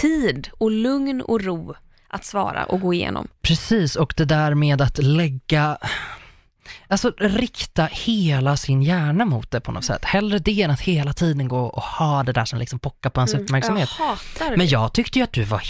[0.00, 1.74] tid och lugn och ro
[2.12, 3.28] att svara och gå igenom.
[3.42, 5.78] Precis, och det där med att lägga,
[6.88, 10.04] alltså rikta hela sin hjärna mot det på något sätt.
[10.04, 13.20] Hellre det än att hela tiden gå och ha det där som liksom pockar på
[13.20, 13.90] ens uppmärksamhet.
[14.38, 15.62] Jag Men jag tyckte ju att du var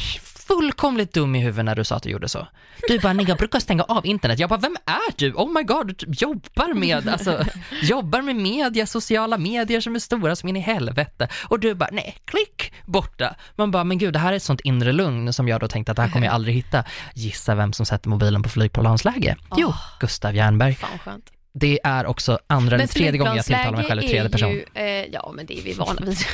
[0.49, 2.47] fullkomligt dum i huvudet när du sa att du gjorde så.
[2.89, 4.39] Du bara, Nigga, jag brukar stänga av internet.
[4.39, 5.33] Jag bara, vem är du?
[5.33, 7.45] Oh my god, du jobbar med, alltså,
[7.83, 11.29] jobbar med media, sociala medier som är stora som in i helvete.
[11.49, 13.35] Och du bara, nej, klick, borta.
[13.57, 15.93] Man bara, men gud, det här är ett sånt inre lugn som jag då tänkte
[15.93, 16.85] att det här kommer jag aldrig hitta.
[17.15, 19.37] Gissa vem som sätter mobilen på flygplansläge?
[19.57, 19.73] Jo.
[20.01, 20.75] Gustav Jernberg.
[20.75, 21.23] Fan.
[21.55, 24.53] Det är också andra eller tredje gången jag tilltalar mig själv i tredje person.
[24.53, 26.19] Ju, eh, ja, men det är vi vana vid.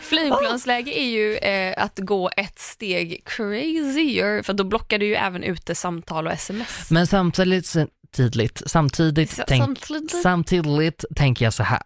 [0.00, 5.42] Flygplansläge är ju eh, att gå ett steg crazier, för då blockar du ju även
[5.42, 6.90] ute samtal och sms.
[6.90, 10.22] Men samtidigt, samtidigt, samtidigt, tänk, samtidigt.
[10.22, 11.82] samtidigt tänker jag så här.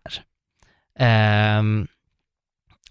[0.98, 1.86] Ehm,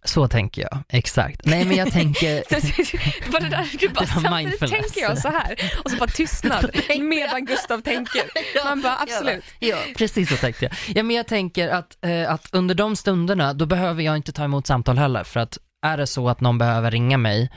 [0.04, 1.46] Så tänker jag, exakt.
[1.46, 2.36] Nej men jag tänker...
[3.32, 7.46] Var det där, du bara, samtidigt tänker jag så här och så bara tystnad medan
[7.46, 8.22] Gustav tänker.
[8.66, 9.44] Man bara absolut.
[9.60, 10.98] Ja, precis så tänkte jag.
[10.98, 14.44] Ja, men jag tänker att, eh, att under de stunderna, då behöver jag inte ta
[14.44, 17.50] emot samtal heller, för att är det så att någon behöver ringa mig,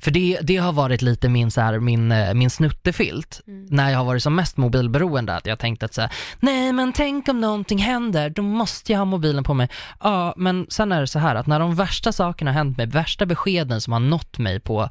[0.00, 3.98] för det, det har varit lite min, så här, min, eh, min snuttefilt, när jag
[3.98, 7.40] har varit som mest mobilberoende, att jag tänkt att så här, nej men tänk om
[7.40, 9.68] någonting händer, då måste jag ha mobilen på mig.
[10.00, 12.86] Ja, men sen är det så här att när de värsta sakerna har hänt mig,
[12.86, 14.88] värsta beskeden som har nått mig på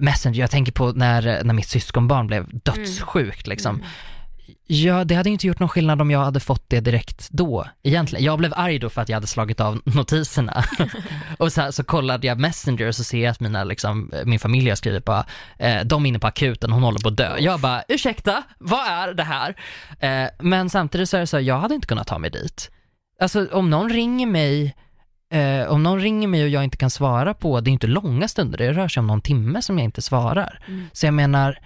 [0.00, 3.82] Messenger, jag tänker på när, när mitt syskonbarn blev dödssjukt liksom.
[4.66, 8.24] Ja, det hade inte gjort någon skillnad om jag hade fått det direkt då, egentligen.
[8.24, 10.64] Jag blev arg då för att jag hade slagit av notiserna.
[11.38, 14.38] och så, här, så kollade jag Messenger och så ser jag att mina, liksom, min
[14.38, 15.26] familj har skrivit bara,
[15.58, 17.38] eh, de är inne på akuten, hon håller på att dö.
[17.38, 19.56] Jag bara, ursäkta, vad är det här?
[20.00, 22.70] Eh, men samtidigt så är det så, här, jag hade inte kunnat ta mig dit.
[23.20, 24.74] Alltså om någon ringer mig
[25.30, 28.28] Eh, om någon ringer mig och jag inte kan svara på, det är inte långa
[28.28, 30.60] stunder, det rör sig om någon timme som jag inte svarar.
[30.92, 31.58] Så jag menar,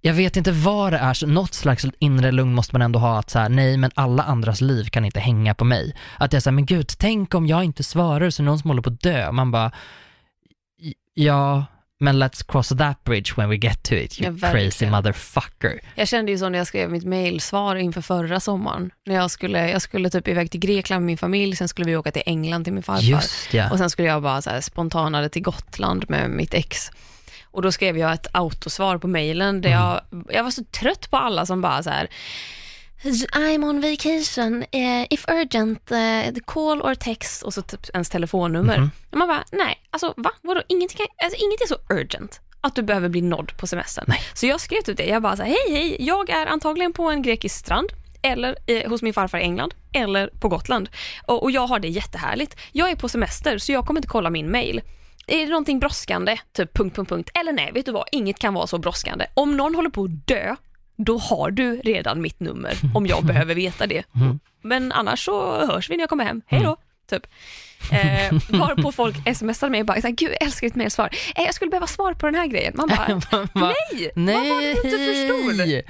[0.00, 3.18] jag vet inte vad det är, så något slags inre lugn måste man ändå ha
[3.18, 5.96] att så här, nej men alla andras liv kan inte hänga på mig.
[6.18, 8.70] Att jag säger, men gud, tänk om jag inte svarar så är det någon som
[8.70, 9.32] håller på att dö.
[9.32, 9.72] Man bara,
[11.14, 11.64] ja,
[12.00, 15.80] men let's cross that bridge when we get to it, you Ja, crazy motherfucker.
[15.94, 18.90] Jag kände ju så när jag skrev mitt mejlsvar inför förra sommaren.
[19.06, 21.96] När jag skulle, jag skulle typ iväg till Grekland med min familj, sen skulle vi
[21.96, 23.02] åka till England till min farfar.
[23.02, 23.70] Just ja.
[23.70, 26.90] Och sen skulle jag bara så här spontanade till Gotland med mitt ex.
[27.50, 31.16] Och då skrev jag ett autosvar på mejlen där jag, jag var så trött på
[31.16, 32.08] alla som bara så här
[33.32, 38.90] I'm on vacation, eh, if urgent, eh, call or text och så typ ens telefonnummer.
[39.10, 40.30] Och man bara, nej, alltså va?
[40.42, 40.62] Vadå?
[40.68, 44.04] Ingenting, kan- alltså, inget är så urgent att du behöver bli nådd på semestern.
[44.08, 44.20] Nej.
[44.34, 47.10] Så jag skrev ut det, jag bara så här, hej hej, jag är antagligen på
[47.10, 47.88] en grekisk strand
[48.22, 50.88] eller eh, hos min farfar i England eller på Gotland
[51.26, 52.56] och, och jag har det jättehärligt.
[52.72, 54.80] Jag är på semester så jag kommer inte kolla min mail.
[55.28, 58.54] Är det någonting brådskande, typ punkt, punkt, punkt, eller nej, vet du vad, inget kan
[58.54, 59.26] vara så brådskande.
[59.34, 60.56] Om någon håller på att dö,
[60.96, 64.04] då har du redan mitt nummer om jag behöver veta det.
[64.62, 66.76] Men annars så hörs vi när jag kommer hem, hej då.
[67.10, 67.26] Typ.
[67.92, 71.08] Eh, varpå folk smsar mig och bara, gud jag älskar ditt mejlsvar.
[71.36, 72.72] Eh, jag skulle behöva svar på den här grejen.
[72.76, 73.20] Man bara,
[73.54, 74.34] nej, Nej!
[74.36, 75.84] vad var det du inte förstod?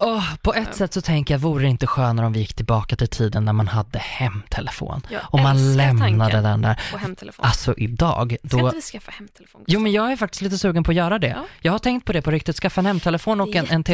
[0.00, 2.96] Åh, på ett sätt så tänker jag, vore det inte skönare om vi gick tillbaka
[2.96, 5.02] till tiden när man hade hemtelefon?
[5.10, 6.80] Jag och man lämnade den där.
[6.92, 7.44] på hemtelefon.
[7.46, 8.64] Alltså idag, Ska då...
[8.64, 9.64] inte vi skaffa hemtelefon?
[9.66, 11.28] Jo men jag är faktiskt lite sugen på att göra det.
[11.28, 11.44] Ja.
[11.60, 13.84] Jag har tänkt på det på riktigt, skaffa en hemtelefon och en, en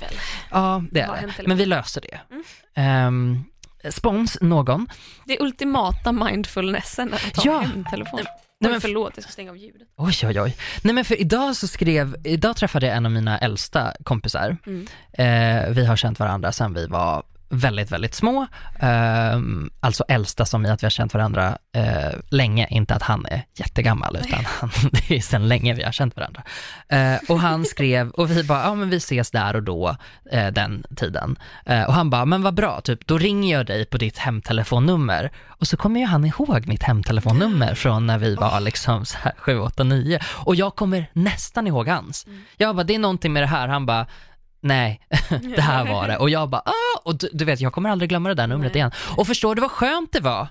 [0.00, 0.10] väl?
[0.50, 1.46] Ja, det är det.
[1.46, 2.20] Men vi löser det.
[2.30, 2.44] Mm.
[2.74, 3.44] Ehm,
[3.90, 4.86] spons någon.
[5.24, 7.58] Det ultimata mindfulnessen att ha Ja.
[7.60, 8.20] hemtelefon.
[8.60, 9.88] Nej, men- förlåt, jag ska stänga av ljudet.
[9.96, 10.56] Oj, oj, oj.
[10.82, 14.56] Nej men för idag så skrev, idag träffade jag en av mina äldsta kompisar.
[14.66, 14.86] Mm.
[15.12, 18.46] Eh, vi har känt varandra sedan vi var väldigt, väldigt små.
[18.80, 23.26] Ehm, alltså äldsta som i att vi har känt varandra eh, länge, inte att han
[23.26, 26.42] är jättegammal, utan han, det är sedan länge vi har känt varandra.
[26.88, 29.96] Eh, och han skrev, och vi bara, ja men vi ses där och då,
[30.32, 31.36] eh, den tiden.
[31.66, 35.30] Eh, och han bara, men vad bra, typ, då ringer jag dig på ditt hemtelefonnummer.
[35.46, 39.32] Och så kommer ju han ihåg mitt hemtelefonnummer från när vi var liksom så här
[39.38, 40.20] 7, 8, 9.
[40.24, 42.26] Och jag kommer nästan ihåg hans.
[42.56, 43.68] Jag bara, det är någonting med det här.
[43.68, 44.06] Han bara,
[44.60, 45.00] nej,
[45.56, 46.16] det här var det.
[46.16, 47.00] Och jag bara, ah!
[47.04, 48.78] Och du, du vet, jag kommer aldrig glömma det där numret Nej.
[48.80, 48.90] igen.
[49.16, 50.48] Och förstår du vad skönt det var?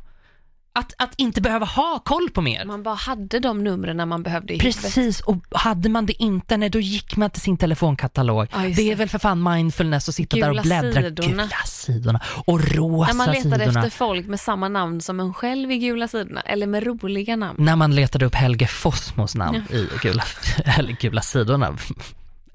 [0.73, 2.65] Att, att inte behöva ha koll på mer.
[2.65, 4.59] Man bara hade de numren när man behövde i.
[4.59, 8.47] Precis, och hade man det inte, nej, då gick man till sin telefonkatalog.
[8.51, 11.01] Ja, just det är väl för fan mindfulness att sitta där och Gula bläddra.
[11.01, 11.43] sidorna.
[11.43, 12.21] Gula sidorna.
[12.45, 13.79] Och rosa När man letade sidorna.
[13.79, 17.55] efter folk med samma namn som en själv i gula sidorna, eller med roliga namn.
[17.65, 20.23] När man letade upp Helge Fossmos namn i gula,
[20.77, 21.77] eller gula sidorna.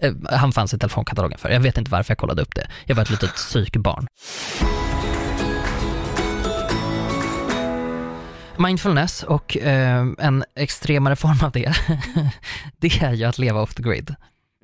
[0.02, 1.50] Eh, Han fanns i telefonkatalogen för.
[1.50, 2.70] Jag vet inte varför jag kollade upp det.
[2.86, 4.06] Jag var ett litet psykbarn.
[8.58, 11.74] Mindfulness och eh, en extremare form av det,
[12.78, 14.14] det är ju att leva off the grid.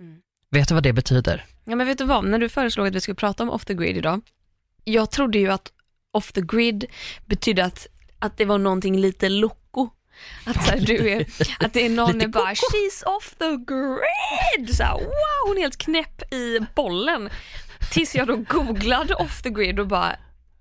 [0.01, 0.16] Mm.
[0.51, 1.46] Vet du vad det betyder?
[1.64, 3.74] Ja men vet du vad, när du föreslog att vi skulle prata om off the
[3.74, 4.20] grid idag,
[4.85, 5.72] jag trodde ju att
[6.12, 6.85] off the grid
[7.27, 7.87] betydde att,
[8.18, 9.88] att det var någonting lite loco.
[10.45, 11.27] Att, så här, du är,
[11.65, 15.61] att det är någon är bara “she's off the grid”, så här, wow hon är
[15.61, 17.31] helt knäpp i bollen.
[17.91, 20.17] Tills jag då googlade off the grid och bara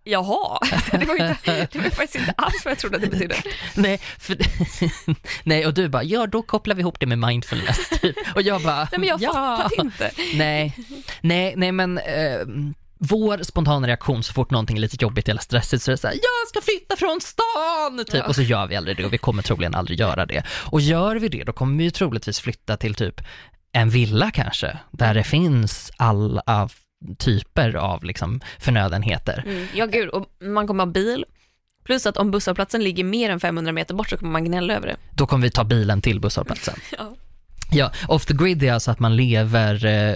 [0.07, 0.59] Jaha,
[0.91, 3.35] det var, inte, det var faktiskt inte alls vad jag trodde att det betydde.
[3.75, 4.37] Nej, för,
[5.43, 7.89] nej, och du bara, ja då kopplar vi ihop det med mindfulness.
[8.01, 8.15] Typ.
[8.35, 9.33] Och jag bara, Nej men jag ja.
[9.33, 10.11] fattar inte.
[10.33, 10.77] Nej,
[11.21, 12.39] nej, nej men eh,
[12.99, 16.13] vår spontana reaktion så fort någonting är lite jobbigt eller stressigt så är det såhär,
[16.15, 18.05] jag ska flytta från stan!
[18.05, 18.13] Typ.
[18.13, 18.27] Ja.
[18.27, 20.43] Och så gör vi aldrig det och vi kommer troligen aldrig göra det.
[20.49, 23.21] Och gör vi det då kommer vi ju troligtvis flytta till typ
[23.71, 26.69] en villa kanske, där det finns alla
[27.17, 29.43] typer av liksom förnödenheter.
[29.45, 31.25] Mm, ja gud, och man kommer ha bil,
[31.87, 34.87] Plus att om busshållplatsen ligger mer än 500 meter bort så kommer man gnälla över
[34.87, 34.95] det.
[35.11, 36.75] Då kommer vi ta bilen till busshållplatsen.
[36.97, 37.15] Ja.
[37.71, 40.15] Ja, off the grid är alltså att man lever eh,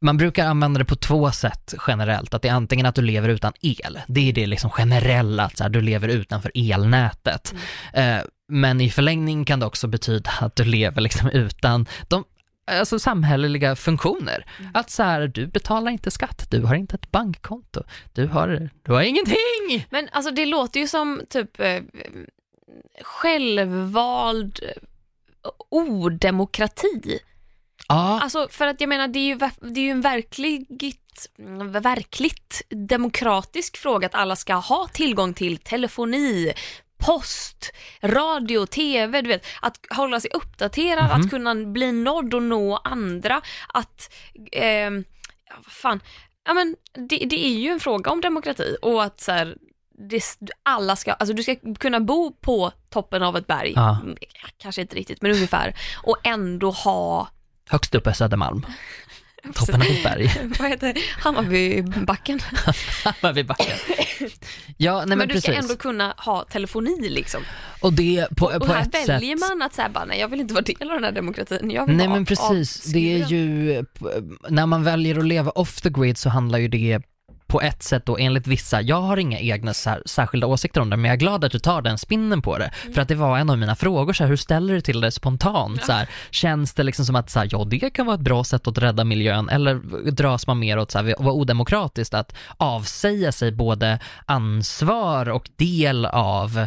[0.00, 3.28] man brukar använda det på två sätt generellt, att det är antingen att du lever
[3.28, 7.54] utan el, det är det liksom generella, att så här, du lever utanför elnätet.
[7.92, 12.24] Eh, men i förlängning kan det också betyda att du lever liksom utan de
[12.70, 14.44] alltså samhälleliga funktioner.
[14.74, 17.82] Att så här, du betalar inte skatt, du har inte ett bankkonto,
[18.12, 19.86] du har, du har ingenting!
[19.90, 21.82] Men alltså det låter ju som typ eh,
[23.02, 24.82] självvald eh,
[25.70, 27.18] odemokrati.
[27.88, 31.30] Ja, Alltså för att jag menar det är ju, det är ju en verkligt,
[31.80, 36.52] verkligt demokratisk fråga att alla ska ha tillgång till telefoni,
[36.98, 37.72] post,
[38.02, 43.40] radio, tv, du vet, att hålla sig uppdaterad, att kunna bli nådd och nå andra,
[43.68, 44.14] att,
[44.52, 44.90] ja
[45.56, 46.00] vad fan,
[46.44, 49.56] ja men det, det är ju en fråga om demokrati och att så här,
[49.98, 50.22] det,
[50.62, 53.74] alla ska, alltså du ska kunna bo på toppen av ett berg.
[53.76, 54.16] Mm,
[54.58, 57.28] kanske inte riktigt men ungefär, och ändå ha
[57.68, 58.66] högst upp är Södermalm,
[59.54, 60.32] toppen av ett berg.
[60.58, 61.00] vad heter det?
[61.18, 62.40] Hammarbybacken.
[63.34, 63.76] vid backen.
[64.76, 65.50] Ja, nej men, men, du precis.
[65.50, 67.42] ska ändå kunna ha telefoni liksom.
[67.80, 69.48] Och det på, Och på här ett väljer sätt...
[69.48, 71.70] man att säga bara, nej jag vill inte vara del av den här demokratin.
[71.70, 73.84] Jag vill Nej vara men precis, det är avskuren." ju,
[74.48, 77.02] när man väljer att leva off the grid så handlar ju det
[77.48, 80.96] på ett sätt då enligt vissa, jag har inga egna sär, särskilda åsikter om det,
[80.96, 82.70] men jag är glad att du tar den spinnen på det.
[82.94, 85.10] För att det var en av mina frågor, så här, hur ställer du till det
[85.10, 85.84] spontant?
[85.84, 88.44] Så här, känns det liksom som att så här, ja, det kan vara ett bra
[88.44, 89.74] sätt att rädda miljön, eller
[90.10, 96.06] dras man mer åt så här, vad odemokratiskt, att avsäga sig både ansvar och del
[96.06, 96.66] av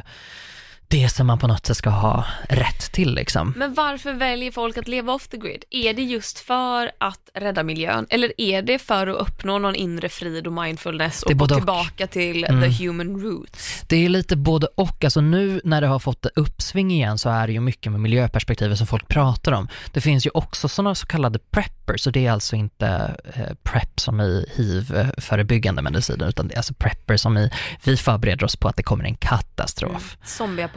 [0.92, 3.54] det som man på något sätt ska ha rätt till liksom.
[3.58, 5.64] Men varför väljer folk att leva off the grid?
[5.70, 10.10] Är det just för att rädda miljön eller är det för att uppnå någon inre
[10.10, 11.60] frid och mindfulness och gå både och.
[11.60, 12.62] tillbaka till Mm.
[12.62, 13.84] the human roots?
[13.88, 17.48] Det är lite både och, alltså nu när det har fått uppsving igen så är
[17.48, 19.68] det ju mycket med miljöperspektivet som folk pratar om.
[19.94, 24.00] Det finns ju också sådana så kallade preppers och det är alltså inte eh, prep
[24.00, 27.50] som i hiv-förebyggande mediciner utan det är alltså preppers som i
[27.84, 30.18] vi förbereder oss på att det kommer en katastrof.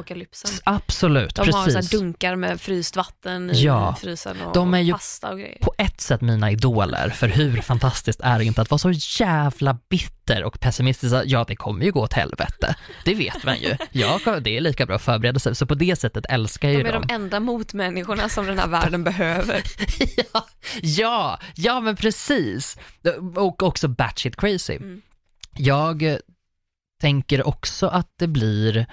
[0.05, 0.51] Zombieapokalypsen.
[0.65, 1.91] Absolut, De har så här precis.
[1.91, 3.97] dunkar med fryst vatten i Ja.
[4.01, 5.59] frysen och De är ju pasta och grejer.
[5.61, 8.91] på ett sätt mina idoler, för hur fantastiskt är det inte att vara så
[9.21, 13.77] jävla bitter och pessimistisk, ja det kommer ju gå åt helvete, det vet man ju.
[13.93, 16.83] Ja, det är lika bra att förbereda sig, så på det sättet älskar jag ju
[16.83, 17.05] De är dem.
[17.09, 19.63] de enda motmänniskorna som den här världen behöver.
[20.33, 20.47] ja,
[20.83, 22.77] ja, ja men precis.
[23.37, 24.75] Och också batshit crazy.
[24.77, 25.03] Mm.
[25.57, 26.19] Jag
[27.01, 28.87] tänker också att det blir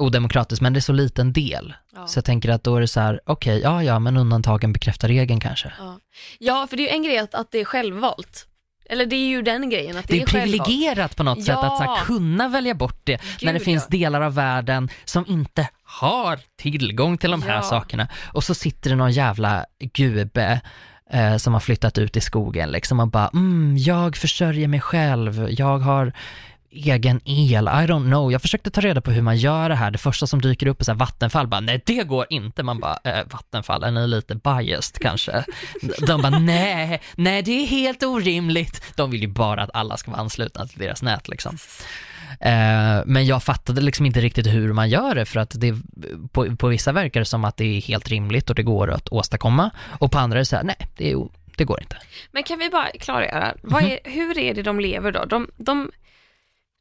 [0.00, 1.74] odemokratiskt, men det är så liten del.
[1.94, 2.06] Ja.
[2.06, 5.08] Så jag tänker att då är det så här, okej, ja, ja, men undantagen bekräftar
[5.08, 5.72] regeln kanske.
[5.78, 5.98] Ja.
[6.38, 8.46] ja, för det är ju en grej att, att det är självvalt.
[8.92, 10.62] Eller det är ju den grejen, att det, Det är självvalt.
[10.66, 11.98] privilegierat på något sätt att så här, Ja.
[12.04, 13.98] kunna välja bort det när det Gud, finns ja.
[13.98, 17.62] delar av världen som inte har tillgång till de här Ja.
[17.62, 18.08] sakerna.
[18.32, 20.60] Och så sitter det någon jävla gube
[21.10, 25.46] eh, som har flyttat ut i skogen liksom och bara, mm, jag försörjer mig själv,
[25.50, 26.12] jag har
[26.72, 28.32] egen el, I don't know.
[28.32, 29.90] Jag försökte ta reda på hur man gör det här.
[29.90, 32.62] Det första som dyker upp är så här Vattenfall, bara nej det går inte.
[32.62, 35.44] Man bara, eh, Vattenfall, är ni lite biased kanske?
[36.06, 38.82] De bara, nej, nej det är helt orimligt.
[38.96, 41.56] De vill ju bara att alla ska vara anslutna till deras nät liksom.
[42.40, 45.74] Eh, men jag fattade liksom inte riktigt hur man gör det för att det,
[46.32, 49.08] på, på vissa verkar det som att det är helt rimligt och det går att
[49.08, 51.16] åstadkomma och på andra är det så här, nej, det, är,
[51.56, 51.96] det går inte.
[52.32, 53.90] Men kan vi bara klargöra, vad Mhm.
[53.92, 55.24] är, hur är det de lever då?
[55.24, 55.90] De, de,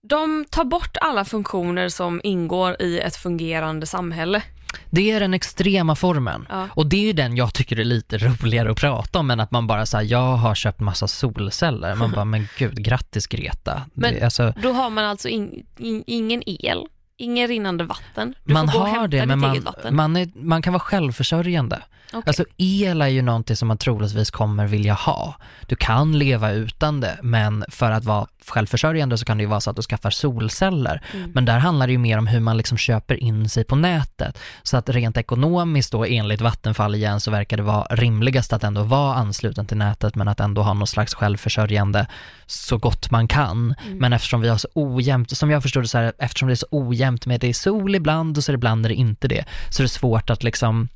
[0.01, 4.41] de tar bort alla funktioner som ingår i ett fungerande samhälle.
[4.89, 6.47] Det är den extrema formen.
[6.49, 6.67] Ja.
[6.71, 9.51] Och det är ju den jag tycker är lite roligare att prata om än att
[9.51, 11.95] man bara säger jag har köpt massa solceller.
[11.95, 13.81] Man bara, men gud, grattis Greta.
[13.93, 16.85] Men- det, alltså, Då har man alltså in, in, ingen el,
[17.17, 18.33] ingen rinnande vatten.
[18.43, 21.81] Du man har det, men man, man, är, man kan vara självförsörjande.
[22.13, 22.23] Okej.
[22.25, 25.35] Alltså el är ju någonting som man troligtvis kommer vilja ha.
[25.67, 29.61] Du kan leva utan det, men för att vara självförsörjande så kan det ju vara
[29.61, 31.01] så att du skaffar solceller.
[31.13, 31.31] Mm.
[31.35, 34.39] Men där handlar det ju mer om hur man liksom köper in sig på nätet.
[34.63, 38.83] Så att rent ekonomiskt då, enligt Vattenfall igen, så verkar det vara rimligast att ändå
[38.83, 42.07] vara ansluten till nätet, men att ändå ha någon slags självförsörjande
[42.45, 43.75] så gott man kan.
[43.85, 43.97] Mm.
[43.97, 46.55] Men eftersom vi har så ojämnt, som jag förstår det så här, eftersom det är
[46.55, 49.27] så ojämnt med det är sol ibland och så är det ibland är det inte
[49.27, 50.89] det, så är det svårt att liksom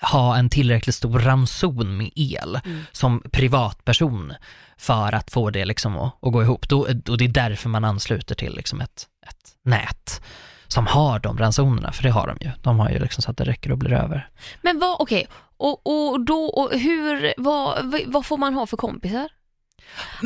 [0.00, 2.82] ha en tillräckligt stor ranson med el Mm.
[2.92, 4.32] som privatperson
[4.78, 6.68] för att få det liksom att, att gå ihop.
[6.68, 10.22] Då, och det är därför man ansluter till liksom ett, ett nät
[10.68, 12.50] som har de ransonerna, för det har de ju.
[12.62, 14.28] De har ju liksom så att det räcker och blir över.
[14.62, 15.26] Men vad, okej,
[15.56, 19.28] och, och då, och hur, vad, vad får man ha för kompisar?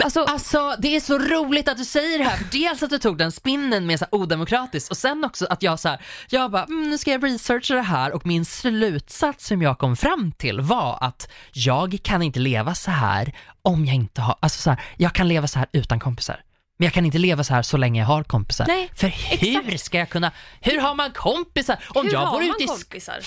[0.04, 3.18] Alltså, alltså, det är så roligt att du säger det här, dels att du tog
[3.18, 6.64] den spinnen med så här odemokratiskt och sen också att jag så här, jag bara,
[6.64, 10.60] mm, nu ska jag researcha det här och min slutsats som jag kom fram till
[10.60, 13.32] var att jag kan inte leva så här
[13.62, 16.40] om jag inte har, alltså så här, jag kan leva så här utan kompisar.
[16.78, 18.66] Men jag kan inte leva så här så länge jag har kompisar.
[18.68, 19.84] Nej, för hur exakt.
[19.84, 21.78] ska jag kunna, hur har man kompisar?
[21.88, 23.18] Om Hur jag har bor man ute i kompisar?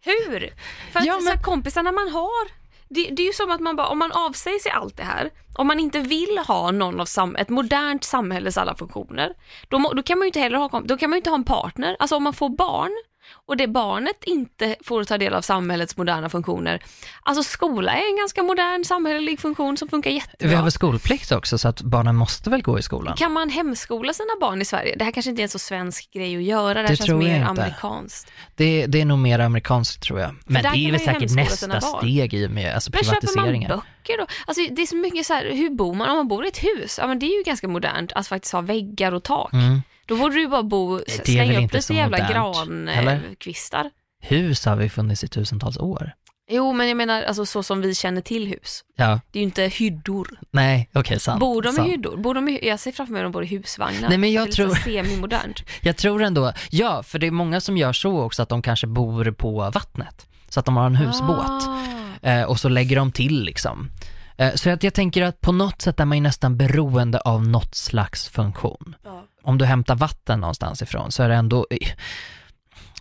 [0.00, 0.54] Hur?
[0.92, 2.59] För att Ja, så här, men- kompisarna man har,
[2.90, 5.30] det, det är ju som att man bara, om man avsäger sig allt det här,
[5.54, 9.34] om man inte vill ha någon av sam, ett modernt samhälles alla funktioner,
[9.68, 11.44] då, då kan man ju inte heller ha, då kan man ju inte ha en
[11.44, 11.96] partner.
[11.98, 12.90] Alltså om man får barn
[13.46, 16.82] och det barnet inte får ta del av samhällets moderna funktioner.
[17.22, 20.48] Alltså skola är en ganska modern samhällelig funktion som funkar jättebra.
[20.48, 23.16] Vi har väl skolplikt också så att barnen måste väl gå i skolan?
[23.16, 24.96] Kan man hemskola sina barn i Sverige?
[24.98, 27.36] Det här kanske inte är en så svensk grej att göra, det Det känns mer
[27.36, 27.46] inte.
[27.48, 28.30] amerikanskt.
[28.56, 30.34] Det, det är nog mer amerikanskt tror jag.
[30.46, 33.68] Men det är väl säkert nästa steg i och med alltså, Men köper man privatiseringar.
[33.68, 34.26] böcker då?
[34.46, 36.10] Alltså det är så mycket så här, hur bor man?
[36.10, 38.52] Om man bor i ett hus, ja men det är ju ganska modernt att faktiskt
[38.54, 39.52] ha väggar och tak.
[39.52, 39.82] Mm.
[40.10, 43.90] Då borde du bara bo, slänga upp lite jävla grankvistar.
[44.22, 46.12] Hus har vi funnits i tusentals år.
[46.50, 48.84] Jo men jag menar alltså så som vi känner till hus.
[48.96, 50.38] Ja, Det är ju inte hyddor.
[50.50, 51.40] nej, okej, sant.
[51.40, 51.88] Bor de sant.
[51.88, 52.16] i hyddor?
[52.16, 54.08] Bor de i, jag ser framför mig att de bor i husvagnar.
[54.08, 55.62] Nej, men jag det är lite tror- semi-modernt.
[55.82, 58.86] Jag tror ändå, ja, för det är många som gör så också att de kanske
[58.86, 60.26] bor på vattnet.
[60.48, 61.46] Så att de har en husbåt.
[62.22, 62.28] Ah.
[62.28, 63.90] Eh, och så lägger de till liksom.
[64.38, 67.46] Eh, så att jag tänker att på något sätt är man ju nästan beroende av
[67.46, 68.94] något slags funktion.
[69.04, 69.24] Ja.
[69.42, 71.66] Om du hämtar vatten någonstans ifrån så är det ändå,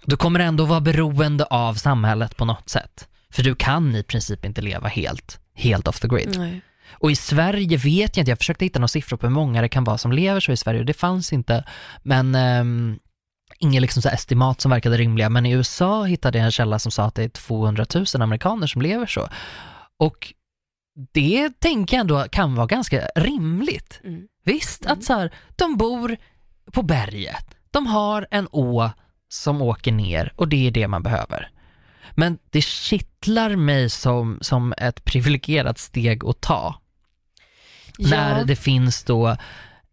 [0.05, 3.07] du kommer ändå vara beroende av samhället på något sätt.
[3.31, 6.35] För du kan i princip inte leva helt, helt off the grid.
[6.37, 6.61] Nej.
[6.91, 9.69] Och i Sverige vet jag inte, jag försökte hitta några siffror på hur många det
[9.69, 11.63] kan vara som lever så i Sverige och det fanns inte.
[12.03, 12.99] Men um,
[13.59, 15.29] inga liksom så estimat som verkade rimliga.
[15.29, 18.67] Men i USA hittade jag en källa som sa att det är 200 000 amerikaner
[18.67, 19.29] som lever så.
[19.97, 20.33] Och
[21.11, 23.99] det tänker jag ändå kan vara ganska rimligt.
[24.03, 24.27] Mm.
[24.43, 24.97] Visst, Mm.
[24.97, 26.17] att så här, de bor
[26.71, 28.91] på berget, de har en å
[29.29, 31.49] som åker ner och det är det man behöver.
[32.15, 36.81] Men det kittlar mig som, som ett privilegierat steg att ta
[37.97, 39.37] när det finns då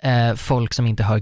[0.02, 1.20] eh, folk som inte har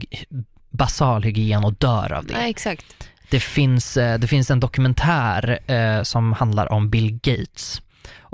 [0.71, 2.35] basalhygien och dör av det.
[2.35, 3.09] Nej, exakt.
[3.31, 7.83] Det finns, eh, det finns en dokumentär eh, som handlar om Bill Gates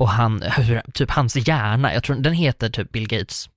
[0.01, 3.51] och han, hur, typ hans hjärna, jag tror den heter typ Bill Gates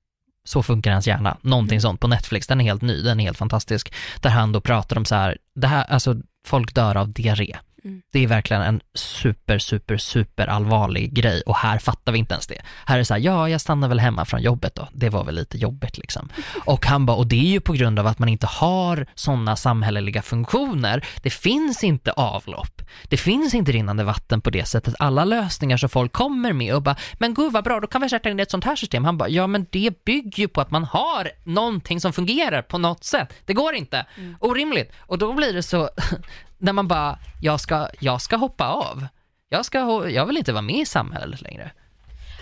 [0.47, 3.37] så funkar hans hjärna, någonting sånt på Netflix, den är helt ny, den är helt
[3.37, 3.93] fantastisk.
[4.21, 6.15] Där han då pratar om så här, det här, alltså
[6.47, 7.57] folk dör av diarré.
[7.83, 8.01] Mm.
[8.11, 12.47] Det är verkligen en super, super, super allvarlig grej och här fattar vi inte ens
[12.47, 12.61] det.
[12.85, 14.87] Här är det så här, ja, jag stannar väl hemma från jobbet då.
[14.93, 16.29] Det var väl lite jobbigt liksom.
[16.65, 19.55] Och han bara, och det är ju på grund av att man inte har sådana
[19.55, 21.05] samhälleliga funktioner.
[21.21, 22.81] Det finns inte avlopp.
[23.03, 24.95] Det finns inte rinnande vatten på det sättet.
[24.99, 28.09] Alla lösningar som folk kommer med och bara, men gud vad bra, då kan vi
[28.09, 29.05] sätta in ett sånt här system.
[29.05, 32.77] Han bara, ja men det bygger ju på att man har någonting som fungerar på
[32.77, 33.33] något sätt.
[33.45, 34.05] Det går inte.
[34.39, 34.91] Orimligt.
[34.99, 35.89] Och då blir det så,
[36.63, 39.07] när man bara, jag ska, jag ska hoppa av.
[39.49, 41.71] Jag, ska, jag vill inte vara med i samhället längre.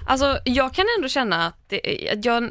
[0.07, 2.43] Alltså jag kan ändå känna att, det, att jag,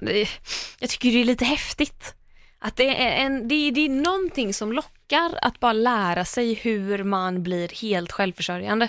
[0.78, 2.14] jag tycker det är lite häftigt.
[2.58, 6.54] Att det är, en, det, är, det är någonting som lockar att bara lära sig
[6.54, 8.88] hur man blir helt självförsörjande.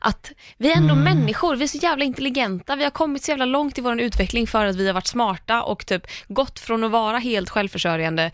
[0.00, 3.44] Att vi är ändå människor, vi är så jävla intelligenta, vi har kommit så jävla
[3.44, 6.90] långt i vår utveckling för att vi har varit smarta och typ gått från att
[6.90, 8.30] vara helt självförsörjande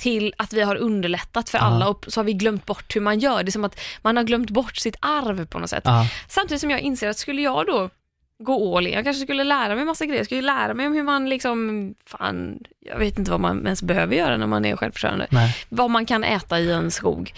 [0.00, 3.18] till att vi har underlättat för alla och så har vi glömt bort hur man
[3.18, 3.42] gör.
[3.42, 5.84] Det är som att man har glömt bort sitt arv på något sätt.
[6.28, 7.90] Samtidigt som jag inser att skulle jag då
[8.38, 10.92] gå all in, jag kanske skulle lära mig massa grejer, jag skulle lära mig om
[10.92, 14.76] hur man liksom, fan, jag vet inte vad man ens behöver göra när man är
[14.76, 15.26] självförsörjande.
[15.30, 15.56] Nej.
[15.68, 17.32] Vad man kan äta i en skog.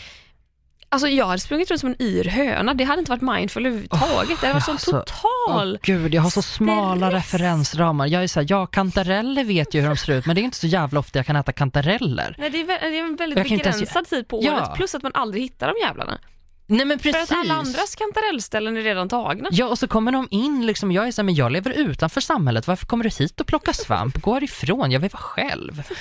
[0.93, 4.41] Alltså jag hade sprungit runt som en yr höna, det hade inte varit mindful överhuvudtaget.
[4.41, 5.73] det hade varit sån alltså, total...
[5.75, 7.25] Åh, gud, jag har så smala stress.
[7.25, 8.07] referensramar.
[8.07, 10.57] Jag är såhär, ja kantareller vet ju hur de ser ut, men det är inte
[10.57, 12.35] så jävla ofta jag kan äta kantareller.
[12.39, 14.53] Nej, det är, det är en väldigt inte ens- begränsad tid på Ja.
[14.57, 16.19] året, plus att man aldrig hittar de jävlarna.
[16.67, 17.29] Nej men precis.
[17.29, 19.49] För att alla andras kantarellställen är redan tagna.
[19.53, 22.67] Ja, och så kommer de in liksom, jag är såhär, men jag lever utanför samhället,
[22.67, 24.23] varför kommer du hit och plockar svamp?
[24.23, 25.83] Gå härifrån, jag vill vara själv.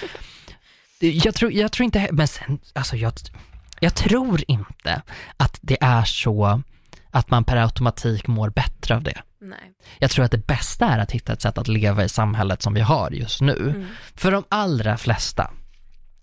[0.99, 3.13] Jag tror, jag tror inte, men sen, alltså jag,
[3.83, 5.01] jag tror inte
[5.37, 6.61] att det är så
[7.11, 9.21] att man per automatik mår bättre av det.
[9.41, 9.71] Nej.
[9.99, 12.73] Jag tror att det bästa är att hitta ett sätt att leva i samhället som
[12.73, 13.57] vi har just nu.
[13.57, 13.87] Mm.
[14.15, 15.51] För de allra flesta.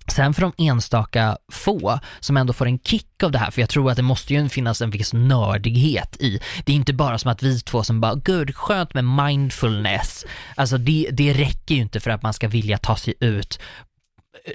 [0.06, 3.68] Sen för de enstaka få som ändå får en kick av det här, för jag
[3.68, 6.40] tror att det måste ju finnas en viss nördighet i.
[6.64, 10.24] Det är inte bara som att vi två som bara, gud skönt med mindfulness.
[10.54, 13.60] Alltså det, det räcker ju inte för att man ska vilja ta sig ut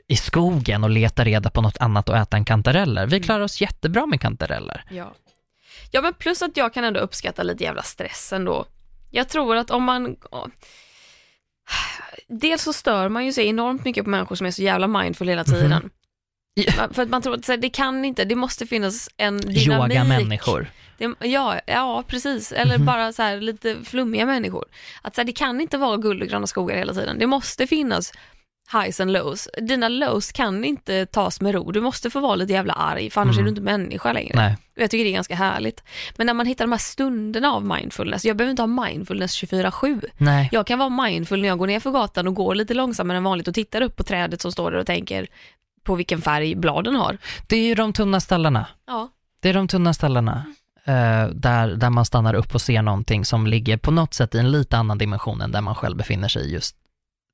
[0.08, 3.08] i skogen och leta reda på något annat och äta en kantareller.
[3.08, 4.86] Vi klarar oss jättebra med kantareller.
[4.92, 5.14] Ja.
[5.92, 8.66] ja, men plus att jag kan ändå uppskatta lite jävla stress ändå.
[9.12, 10.16] Jag tror att om man...
[12.28, 15.28] dels så stör man ju sig enormt mycket på människor som är så jävla mindful
[15.28, 15.72] hela tiden.
[15.72, 15.90] Mhm.
[16.54, 16.74] Ja.
[16.78, 19.98] Man- För att man tror att det kan inte, det måste finnas en dynamik.
[19.98, 20.68] Yoga-människor.
[21.20, 22.52] Ja, ja, precis.
[22.52, 22.86] Eller Mhm.
[22.86, 24.66] bara så här, lite flummiga människor.
[25.02, 27.20] Att så här, det kan inte vara guld och gröna skogar hela tiden.
[27.20, 28.12] Det måste finnas
[28.72, 29.48] highs and lows.
[29.62, 31.72] Dina lows kan inte tas med ro.
[31.72, 33.42] Du måste få vara lite jävla arg, för annars Mm.
[33.42, 34.32] är du inte människa längre.
[34.36, 34.58] Nej.
[34.76, 35.84] Jag tycker det är ganska härligt.
[36.18, 40.02] Men när man hittar de här stunderna av mindfulness, jag behöver inte ha mindfulness 24-7.
[40.18, 40.50] Nej.
[40.52, 43.24] Jag kan vara mindful när jag går ner för gatan och går lite långsammare än
[43.24, 45.28] vanligt och tittar upp på trädet som står där och tänker
[45.84, 47.18] på vilken färg bladen har.
[47.48, 48.66] Det är ju de tunna stallarna.
[48.88, 49.10] Ja,
[49.42, 50.46] Det är de tunna ställena
[50.86, 54.38] eh, där, där man stannar upp och ser någonting som ligger på något sätt i
[54.40, 56.76] en lite annan dimension än där man själv befinner sig just.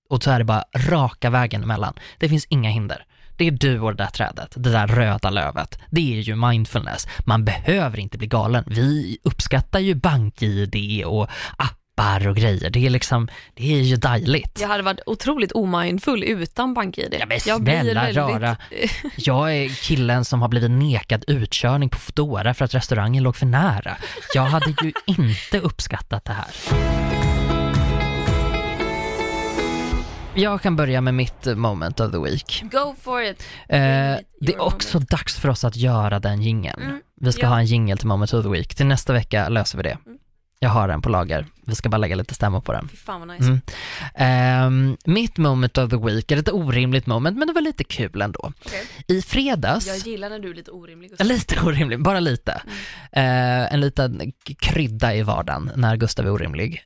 [0.09, 1.93] Och så är det bara raka vägen emellan.
[2.17, 3.05] Det finns inga hinder.
[3.37, 5.79] Det är du och det där trädet, det där röda lövet.
[5.89, 7.07] Det är ju mindfulness.
[7.25, 8.63] Man behöver inte bli galen.
[8.67, 12.69] Vi uppskattar ju bank-id och appar och grejer.
[12.69, 14.59] Det är liksom, det är ju dejligt.
[14.61, 17.15] jag hade varit otroligt omindful utan BankID.
[17.19, 18.57] Ja, men jag snälla rara.
[19.15, 23.45] Jag är killen som har blivit nekad utkörning på Foodora för att restaurangen låg för
[23.45, 23.97] nära.
[24.33, 26.98] Jag hade ju inte uppskattat det här.
[30.35, 32.63] Jag kan börja med mitt moment of the week.
[32.71, 33.43] Go for it.
[33.69, 33.79] Eh,
[34.41, 36.81] det är också dags för oss att göra den jingeln.
[36.81, 37.47] Mm, Vi ska ja.
[37.47, 38.75] ha en jingel till moment of the week.
[38.75, 39.97] Till nästa vecka löser vi det.
[40.05, 40.17] Mm.
[40.59, 41.45] Jag har den på lager.
[41.65, 42.87] Vi ska bara lägga lite stämmor på den.
[42.87, 43.43] Fy fan vad nice.
[43.43, 43.61] Mm.
[44.15, 48.21] Ehm, mitt moment of the week är ett orimligt moment, men det var lite kul
[48.21, 48.51] ändå.
[48.65, 48.87] Okej.
[49.07, 51.09] I fredags, Jag gillar när du är lite orimlig.
[51.09, 51.27] Gustav.
[51.27, 52.61] lite orimlig, bara lite.
[53.11, 53.63] Mm.
[53.65, 56.83] Eh, en liten krydda i vardagen när Gustav är orimlig.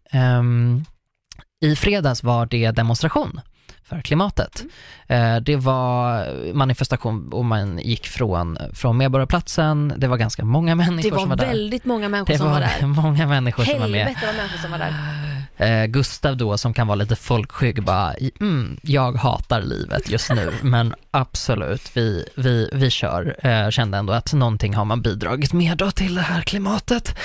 [1.64, 3.42] I fredags var det demonstration
[3.84, 4.64] för klimatet.
[5.08, 5.44] Mm.
[5.44, 11.12] Det var manifestation och man gick från, från Medborgarplatsen, det var ganska många människor Det
[11.12, 11.48] var som var där.
[11.48, 12.88] väldigt många människor Det som var var där.
[13.02, 14.00] många människor som var med.
[14.00, 15.82] Helvete vad människor som var där.
[15.82, 20.54] Eh, Gustav då som kan vara lite folkskygg bara, mm, jag hatar livet just nu,
[20.62, 23.36] men absolut, vi, vi, vi kör.
[23.48, 27.16] Eh, kände ändå att någonting har man bidragit med då till det här klimatet.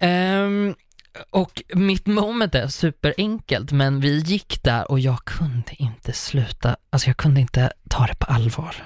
[0.00, 0.74] Ehm,
[1.30, 7.08] och mitt moment är superenkelt, men vi gick där och jag kunde inte sluta, alltså
[7.08, 8.76] jag kunde inte ta det på allvar.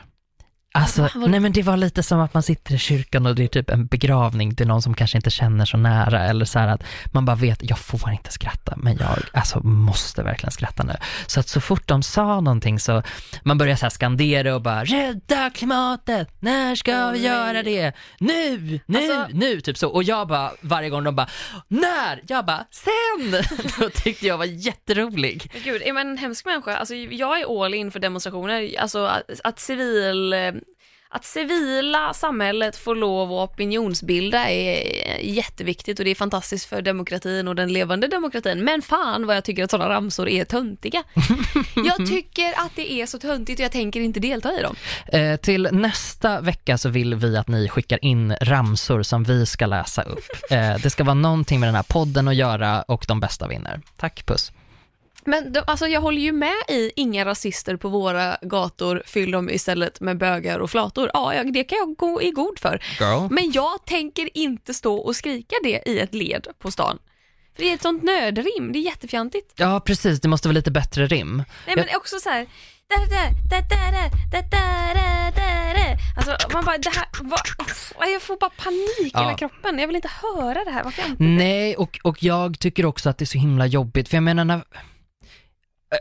[0.75, 3.49] Alltså, nej men det var lite som att man sitter i kyrkan och det är
[3.49, 6.83] typ en begravning till någon som kanske inte känner så nära eller så här att
[7.13, 10.93] man bara vet, jag får inte skratta, men jag alltså måste verkligen skratta nu.
[11.27, 13.03] Så att så fort de sa någonting så,
[13.43, 17.93] man börjar så här skandera och bara rädda klimatet, när ska vi göra det?
[18.19, 19.89] Nu, nu, Alltså- nu, typ så.
[19.89, 21.29] Och jag bara, varje gång de bara,
[21.69, 22.23] när?
[22.29, 23.43] Jag bara, sen!
[23.79, 25.53] Då tyckte jag var jätterolig.
[25.65, 26.77] Gud, är man en hemsk människa?
[26.77, 28.75] Alltså, jag är all in för demonstrationer.
[28.81, 30.35] Alltså att, att civil...
[31.11, 37.49] Att civila samhället får lov att opinionsbilda är jätteviktigt och det är fantastiskt för demokratin
[37.49, 38.65] och den levande demokratin.
[38.65, 41.03] Men fan vad jag tycker att sådana ramsor är töntiga.
[41.75, 44.77] Jag tycker att det är så töntigt och jag tänker inte delta i dem.
[45.07, 49.67] Eh, till nästa vecka så vill vi att ni skickar in ramsor som vi ska
[49.67, 50.51] läsa upp.
[50.51, 53.81] Eh, det ska vara någonting med den här podden att göra och de bästa vinner.
[53.97, 54.53] Tack, puss.
[55.29, 59.51] Men de, alltså jag håller ju med i inga rasister på våra gator, fyll dem
[59.51, 61.11] istället med bögar och flator.
[61.15, 62.83] Ja, jag, det kan jag gå i god för.
[63.01, 63.29] Girl.
[63.31, 66.99] Men jag tänker inte stå och skrika det i ett led på stan.
[67.57, 69.53] För det är ett sånt nödrim, det är jättefjantigt.
[69.57, 71.37] Ja, precis, det måste vara lite bättre rim.
[71.67, 71.97] Nej, men jag...
[71.97, 72.47] också så här...
[76.17, 79.21] Alltså man bara, det här, vad, jag får bara panik ja.
[79.21, 79.79] i hela kroppen.
[79.79, 81.23] Jag vill inte höra det här, varför jag inte?
[81.23, 84.45] Nej, och, och jag tycker också att det är så himla jobbigt, för jag menar
[84.45, 84.63] när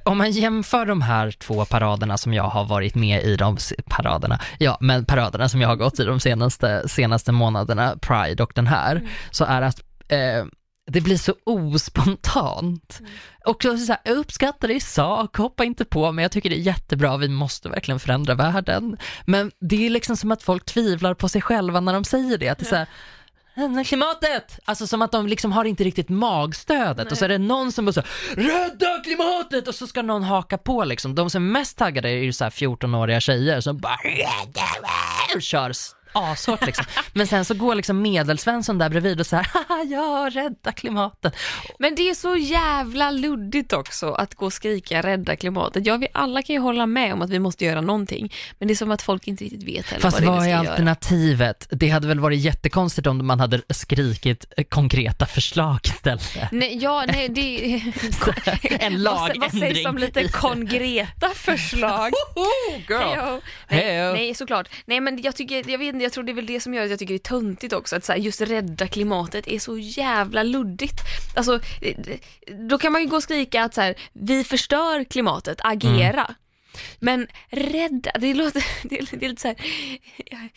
[0.06, 3.58] om man jämför de här två paraderna som jag har varit med i, de
[3.90, 8.52] paraderna, ja men paraderna som jag har gått i de senaste, senaste månaderna, Pride och
[8.56, 9.10] den här, Mm.
[9.32, 10.46] så är att eh,
[10.92, 12.98] det blir så ospontant.
[13.00, 13.12] Mm.
[13.46, 16.50] Och så, så här, jag uppskattar det i sak, hoppa inte på men jag tycker
[16.50, 18.98] det är jättebra, vi måste verkligen förändra världen.
[19.26, 22.50] Men det är liksom som att folk tvivlar på sig själva när de säger det,
[22.50, 22.88] att det är så här,
[23.86, 24.60] klimatet!
[24.66, 27.86] Alltså som att de liksom har inte riktigt magstödet och så är det någon som
[27.86, 28.02] bara så
[28.36, 31.16] rädda klimatet och så ska någon haka på liksom.
[31.16, 34.62] De som är mest taggade är ju så här 14-åriga tjejer som bara rädda
[35.36, 35.72] och kör
[36.18, 36.86] ashårt liksom.
[37.14, 41.36] Men sen så går liksom medelsvensson där bredvid och så här haha ja, rädda klimatet.
[41.80, 45.86] Men det är så jävla luddigt också att gå och skrika rädda klimatet.
[45.86, 48.74] Ja, vi alla kan ju hålla med om att vi måste göra någonting, men det
[48.74, 50.60] är som att folk inte riktigt vet heller Fast vad vad är ska göra.
[50.70, 51.68] alternativet?
[51.72, 56.52] Det hade väl varit jättekonstigt om man hade skrikit eh, konkreta förslag istället.
[56.52, 57.48] Nej, ja, nej, det
[58.80, 62.12] En vad, vad sägs lagändring om lite konkreta förslag?
[62.36, 63.00] Woho, girl!
[63.00, 63.42] Hejo.
[63.70, 64.14] Nej, Hejo.
[64.14, 64.68] nej, såklart.
[64.86, 66.84] Nej, men jag tycker, jag vet inte, jag tror det är väl det som gör
[66.84, 69.78] att jag tycker det är töntigt också, att så här, just rädda klimatet är så
[69.78, 71.02] jävla luddigt.
[71.36, 71.96] Alltså, eh,
[72.70, 76.26] då kan man ju gå och skrika att så här, vi förstör klimatet, agera.
[76.26, 76.36] Mm.
[77.00, 79.58] Men rädda, det låter, det är, det är lite så här,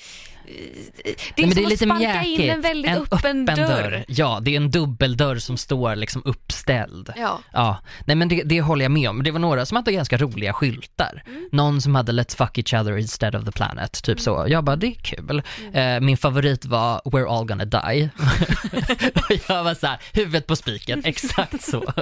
[0.44, 2.54] det är Nej, som det är lite att sparka in mjäkigt.
[2.54, 4.04] en väldigt öppen, dörr.
[4.08, 7.12] Ja, det är en dubbeldörr som står liksom uppställd.
[7.16, 7.40] Ja.
[7.52, 9.22] Ja, nej men det, det håller jag med om.
[9.22, 11.22] Det var några som hade ganska roliga skyltar.
[11.26, 11.48] Mm.
[11.52, 14.44] Någon som hade Let's fuck each other instead of the planet, typ så.
[14.48, 15.42] Jag bara, det är kul.
[15.72, 18.10] Eh, min favorit var We're all gonna die.
[19.14, 21.92] och jag var så här, huvudet på spiken, exakt så.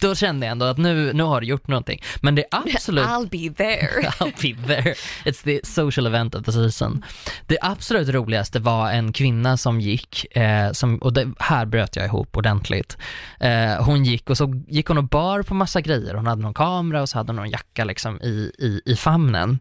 [0.00, 2.02] Då kände jag ändå att nu, nu har du gjort någonting.
[2.20, 4.08] Men det är absolut I'll be there.
[4.08, 4.94] I'll be there.
[5.24, 7.04] It's the social event of the season.
[7.46, 12.04] Det absolut roligaste var en kvinna som gick, eh, som, och det, här bröt jag
[12.04, 12.98] ihop ordentligt.
[13.40, 16.14] Eh, hon gick och så gick hon och bar på massa grejer.
[16.14, 19.58] Hon hade någon kamera och så hade hon någon jacka liksom i, i, i famnen.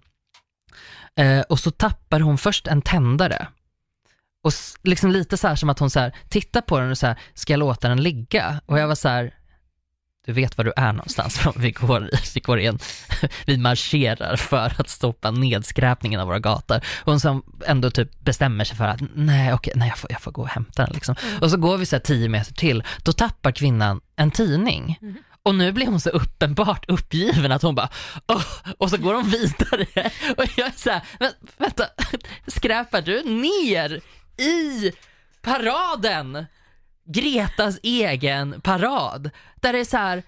[1.16, 3.48] Eh, och så tappar hon först en tändare.
[4.44, 4.52] Och
[4.84, 7.20] liksom lite så här som att hon så här, tittar på den och så här,
[7.34, 8.62] ska jag låta den ligga?
[8.66, 9.34] Och jag var så här,
[10.26, 11.40] du vet var du är någonstans.
[11.56, 12.80] Vi går, vi går in,
[13.46, 16.78] vi marscherar för att stoppa nedskräpningen av våra gator.
[16.78, 20.22] Och hon som ändå typ bestämmer sig för att nej, okej, nej jag, får, jag
[20.22, 21.16] får gå och hämta den liksom.
[21.42, 25.00] Och så går vi så här tio meter till, då tappar kvinnan en tidning.
[25.44, 27.90] Och nu blir hon så uppenbart uppgiven att hon bara,
[28.28, 28.44] "Åh",
[28.78, 30.12] och så går hon vidare.
[30.38, 31.86] Och jag är så här, "Men, vänta,
[32.48, 34.02] skräpar du ner
[34.44, 34.92] i
[35.42, 36.46] paraden?
[37.06, 39.30] Gretas egen parad.
[39.62, 40.24] Där det är så här,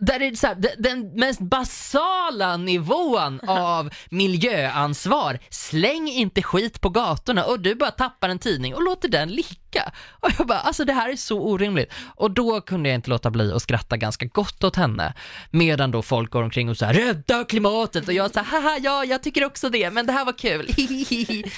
[0.00, 5.38] där det är så här, de- den mest basala nivån av miljöansvar.
[5.50, 9.92] Släng inte skit på gatorna och du bara tappar en tidning och låter den ligga.
[10.20, 11.92] Och jag bara, alltså det här är så orimligt.
[12.16, 15.14] Och då kunde jag inte låta bli att skratta ganska gott åt henne.
[15.50, 18.78] Medan då folk går omkring och så här, rädda klimatet och jag så här, haha
[18.82, 20.66] ja, jag tycker också det, men det här var kul.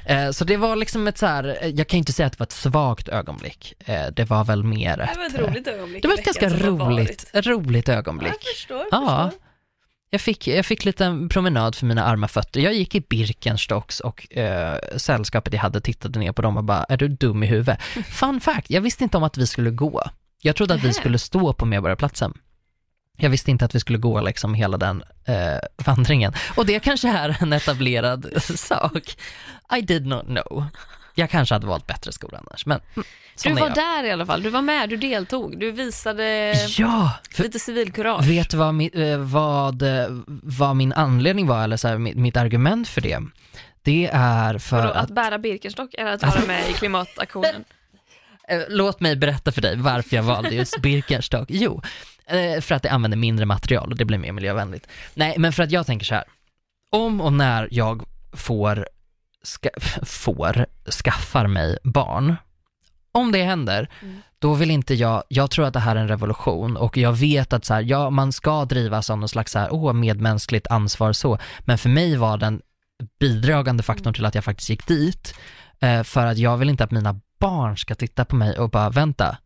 [0.05, 2.39] Eh, Så det var liksom ett så här, eh, jag kan inte säga att det
[2.39, 3.73] var ett svagt ögonblick.
[3.85, 5.09] Eh, Det var väl mer ett...
[5.13, 6.01] Det var ett roligt ögonblick.
[6.01, 8.33] det var ett ganska roligt, roligt ögonblick.
[8.33, 9.25] Jag förstår, Ja.
[9.31, 9.47] förstår.
[10.13, 12.59] Jag fick, jag fick lite en promenad för mina arma fötter.
[12.61, 16.83] Jag gick i Birkenstocks och eh, sällskapet jag hade tittade ner på dem och bara,
[16.83, 17.81] är du dum i huvudet?
[18.09, 20.03] Fun fact, jag visste inte om att vi skulle gå.
[20.41, 22.33] Jag trodde att vi skulle stå på Medborgarplatsen.
[23.21, 25.35] Jag visste inte att vi skulle gå liksom hela den eh,
[25.85, 26.33] vandringen.
[26.55, 29.17] Och det kanske är en etablerad sak.
[29.77, 30.65] I did not know.
[31.15, 33.05] Jag kanske hade valt bättre skor annars, men mm,
[33.43, 37.59] Du var där i alla fall, du var med, du deltog, du visade Ja, lite
[37.59, 38.25] civilkurage.
[38.27, 40.05] Vet du vad, eh, vad, eh,
[40.43, 43.19] vad min anledning var, eller så här, mitt, mitt argument för det?
[43.81, 47.63] Det är för Vadå, att, att bära Birkenstock eller att vara med i klimataktionen?
[48.47, 51.47] eh, låt mig berätta för dig varför jag valde just Birkenstock.
[51.51, 51.81] Jo,
[52.25, 54.87] eh, för att det använder mindre material och det blir mer miljövänligt.
[55.13, 56.23] Nej, men för att jag tänker så här,
[56.91, 58.87] om och när jag får,
[59.43, 59.69] ska,
[60.05, 60.65] får,
[61.03, 62.35] skaffar mig barn,
[63.11, 64.21] om det händer, Mm.
[64.39, 67.53] då vill inte jag, jag tror att det här är en revolution och jag vet
[67.53, 71.13] att så här, ja, man ska drivas av någon slags så här, åh, medmänskligt ansvar
[71.13, 72.61] så, men för mig var den
[73.19, 75.35] bidragande faktorn till att jag faktiskt gick dit,
[75.79, 78.89] eh, för att jag vill inte att mina barn ska titta på mig och bara,
[78.89, 79.37] vänta,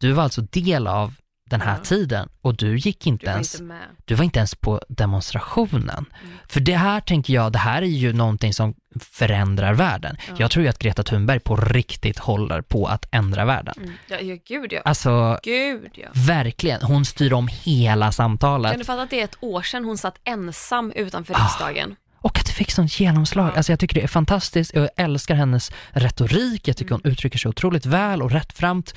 [0.00, 1.14] du var alltså del av
[1.50, 1.84] den här Ja.
[1.84, 3.74] tiden och du gick inte Du ens inte
[4.04, 6.06] du var inte ens på demonstrationen.
[6.22, 6.36] Mm.
[6.48, 10.16] För det här tänker jag, det här är ju någonting som förändrar världen.
[10.28, 10.34] Ja.
[10.38, 13.74] Jag tror ju att Greta Thunberg på riktigt håller på att ändra världen.
[13.76, 13.92] Mm.
[14.08, 14.80] Ja, ja, gud ja.
[14.84, 16.08] Alltså, Gud ja.
[16.12, 16.82] verkligen.
[16.82, 18.70] Hon styr om hela samtalet.
[18.72, 21.38] Kan du fatta att det är ett år sedan hon satt ensam utanför Ah.
[21.44, 21.96] riksdagen?
[22.26, 23.52] Och att det fick sånt genomslag.
[23.56, 24.74] Alltså jag tycker det är fantastiskt.
[24.74, 26.68] Jag älskar hennes retorik.
[26.68, 27.00] Jag tycker Mm.
[27.04, 28.94] hon uttrycker sig otroligt väl och rättframt.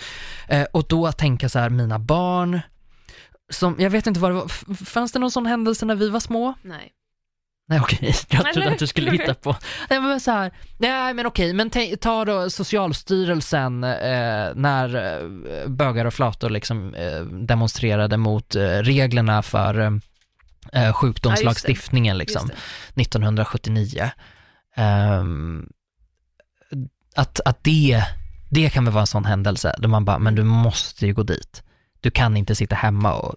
[0.48, 2.62] Eh, och då att tänka så här, mina barn,
[3.52, 6.20] som, jag vet inte vad det var, fanns det någon sån händelse när vi var
[6.20, 6.54] små?
[6.62, 6.92] Nej.
[7.68, 8.72] Nej okej, jag trodde Eller?
[8.72, 9.56] att du skulle hitta på.
[9.90, 11.70] Nej men så här, nej men okej, men
[12.00, 19.42] ta- då Socialstyrelsen eh, när eh, bögar och flator liksom eh, demonstrerade mot eh, reglerna
[19.42, 20.00] för
[20.74, 22.62] eh, sjukdomslagstiftningen liksom, Just
[22.96, 23.02] det.
[23.02, 24.12] 1979.
[24.76, 25.68] Ehm,
[27.16, 28.04] att, att det,
[28.50, 31.24] det kan väl vara en sån händelse där man bara, men du måste ju gå
[31.24, 31.64] dit.
[32.00, 33.36] Du kan inte sitta hemma och...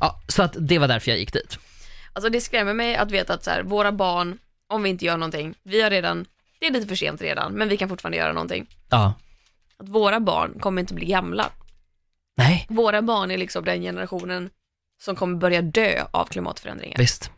[0.00, 1.58] Ja, så att det var därför jag gick dit.
[2.12, 4.38] Alltså det skrämmer mig att veta att så här, våra barn,
[4.68, 6.26] om vi inte gör någonting, vi har redan,
[6.60, 8.66] det är lite för sent redan, men vi kan fortfarande göra någonting.
[8.90, 9.14] Ja,
[9.78, 11.50] Att våra barn kommer inte bli gamla.
[12.36, 14.50] nej, Våra barn är liksom den generationen
[15.00, 16.98] som kommer börja dö av klimatförändringar.
[16.98, 17.30] visst.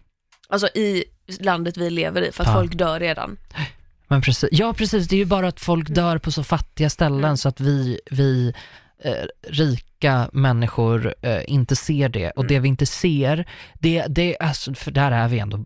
[0.49, 1.05] Alltså i
[1.41, 2.55] landet vi lever i, för att Ja.
[2.55, 3.37] folk dör redan.
[4.09, 7.25] Men precis, ja precis, det är ju bara att folk dör på så fattiga ställen
[7.25, 7.37] Mm.
[7.37, 8.53] så att vi, vi
[9.05, 9.13] eh,
[9.49, 12.31] rika människor eh, inte ser det.
[12.31, 12.49] Och Mm.
[12.49, 13.49] det vi inte ser,
[13.81, 15.65] det, det alltså, för där är vi ändå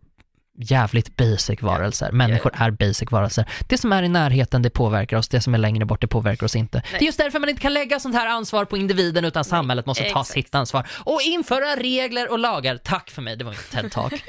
[0.59, 2.13] jävligt basic varelser.
[2.13, 3.49] Människor är basic varelser.
[3.69, 5.29] Det som är i närheten, det påverkar oss.
[5.29, 6.83] Det som är längre bort, det påverkar oss inte.
[6.91, 9.87] Det är just därför man inte kan lägga sånt här ansvar på individen, utan samhället
[9.87, 10.29] måste ta exakt.
[10.29, 10.87] sitt ansvar.
[11.05, 12.77] Och införa regler och lagar.
[12.77, 14.21] Tack för mig, det var inte TED-talk.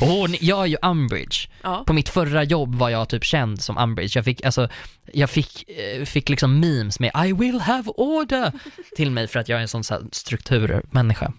[0.28, 1.48] Ni- jag är ju Umbridge.
[1.62, 1.84] Ja.
[1.86, 4.18] På mitt förra jobb var jag typ känd som Umbridge.
[4.18, 4.68] Jag fick, alltså,
[5.12, 8.52] jag fick, eh, fick liksom memes med I will have order
[8.96, 11.32] till mig för att jag är en sån så här strukturmänniska.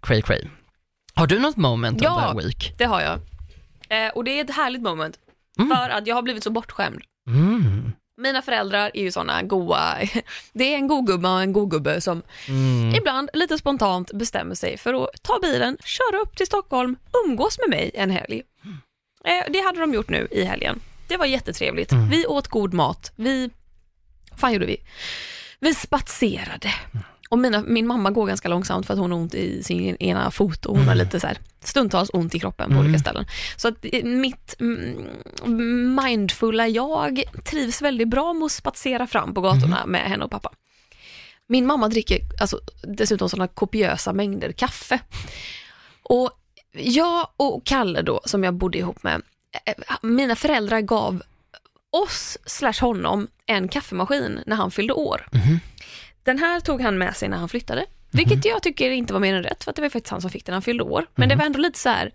[0.00, 0.44] Cray cray.
[1.14, 2.32] Har du något moment Ja.
[2.34, 2.74] of the week?
[2.78, 3.20] Det har jag.
[3.88, 5.18] Eh, och det är ett härligt moment.
[5.58, 5.76] Mm.
[5.76, 7.00] För att jag har blivit så bortskämd.
[7.26, 7.92] Mm.
[8.16, 9.98] Mina föräldrar är ju såna goa,
[10.52, 12.94] det är en god gubbe och en god gubbe som Mm.
[12.94, 16.96] ibland lite spontant bestämmer sig för att ta bilen, köra upp till Stockholm,
[17.26, 18.42] umgås med mig en helg.
[19.24, 20.80] Eh, det hade de gjort nu i helgen.
[21.08, 21.92] Det var jättetrevligt.
[21.92, 22.08] Mm.
[22.10, 23.12] Vi åt god mat.
[23.16, 23.50] Vi,
[24.30, 24.76] vad fan gjorde vi?
[25.60, 26.74] Vi spatserade.
[27.28, 30.30] Och mina, min mamma går ganska långsamt för att hon har ont i sin ena
[30.30, 32.84] fot och hon har lite så här, stundtals ont i kroppen på Mm.
[32.86, 33.24] olika ställen.
[33.56, 39.40] Så att eh, mitt mm, mindfulla jag trivs väldigt bra med att spatsera fram på
[39.40, 40.50] gatorna med henne och pappa.
[41.46, 44.98] Min mamma dricker alltså, dessutom sådana kopiösa mängder kaffe.
[46.02, 46.30] Och
[46.72, 49.22] jag och Kalle då, som jag bodde ihop med,
[49.66, 51.22] eh, mina föräldrar gav
[51.92, 55.28] oss slash honom en kaffemaskin när han fyllde år.
[55.32, 55.60] Mhm.
[56.24, 57.86] Den här tog han med sig när han flyttade.
[58.10, 60.30] Vilket jag tycker inte var mer än rätt för att det var faktiskt han som
[60.30, 61.06] fick den när han fyllde år.
[61.14, 62.12] Men det var ändå lite så här,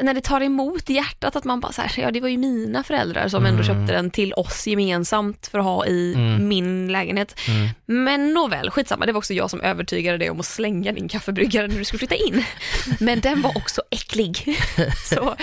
[0.00, 2.38] när det tar emot i hjärtat att man bara så här, ja det var ju
[2.38, 6.48] mina föräldrar som ändå köpte den till oss gemensamt för att ha i Mm.
[6.48, 7.38] min lägenhet.
[7.48, 7.68] Mm.
[7.86, 11.68] Men nåväl, skitsamma, det var också jag som övertygade dig om att slänga din kaffebryggare
[11.68, 12.44] när du skulle flytta in.
[13.00, 14.56] Men den var också äcklig.
[15.04, 15.36] Så,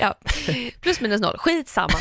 [0.00, 0.14] ja,
[0.80, 1.98] plus minus noll, skitsamma.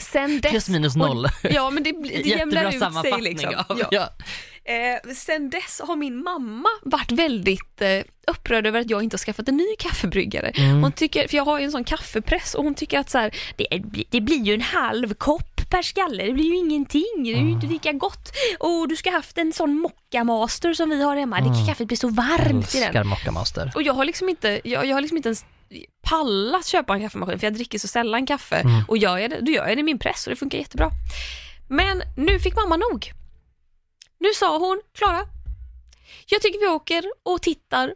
[0.00, 1.24] Sen dess, Plus minus noll.
[1.24, 3.54] Och, ja men det, det jämnar ut sig liksom.
[3.68, 3.88] av, Ja.
[3.90, 4.08] ja.
[4.64, 9.18] Eh, sen dess har min mamma varit väldigt eh, upprörd över att jag inte har
[9.18, 10.48] skaffat en ny kaffebryggare.
[10.54, 10.82] Mm.
[10.82, 13.34] Hon tycker, för jag har ju en sån kaffepress och hon tycker att så här,
[13.56, 17.32] det, blir- det blir ju en halv kopp per skalle, det blir ju ingenting, det
[17.32, 18.32] är ju inte lika gott.
[18.58, 21.96] Och du ska haft en sån mocca master som vi har hemma, det kaffet blir
[21.98, 22.86] så varmt i den.
[22.88, 23.72] Älskar Moccamaster.
[23.74, 25.44] Och jag har liksom inte, jag, jag har liksom inte ens
[26.08, 28.84] pallat köpa en kaffemaskin för jag dricker så sällan kaffe Mm.
[28.88, 30.90] och gör jag det, då gör jag det i min press och det funkar jättebra.
[31.68, 33.12] Men nu fick mamma nog.
[34.20, 35.22] Nu sa hon, Klara,
[36.26, 37.94] jag tycker vi åker och tittar.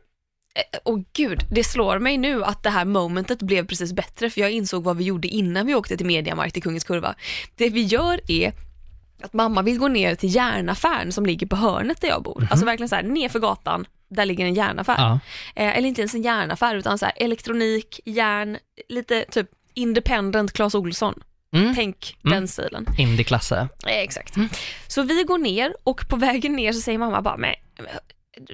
[0.57, 4.41] Eh, Och gud, det slår mig nu att det här momentet blev precis bättre för
[4.41, 7.15] jag insåg vad vi gjorde innan vi åkte till Mediamarkt i Kungens Kurva.
[7.57, 8.53] Det vi gör är
[9.23, 12.49] att mamma vill gå ner till järnaffären som ligger på hörnet där jag bor.
[12.51, 14.95] Alltså verkligen så här, nerför gatan, där ligger en järnaffär.
[14.99, 15.19] Ja.
[15.57, 20.75] Eh, eller inte ens en järnaffär utan så här, elektronik, järn, lite typ independent Clas
[20.75, 21.23] Ohlson.
[21.53, 21.75] Mm.
[21.75, 22.35] Tänk Mm.
[22.39, 22.87] den stilen.
[22.99, 23.69] Indie-klasse.
[23.87, 24.35] Eh, exakt.
[24.89, 27.55] Så vi går ner och på vägen ner så säger mamma bara, men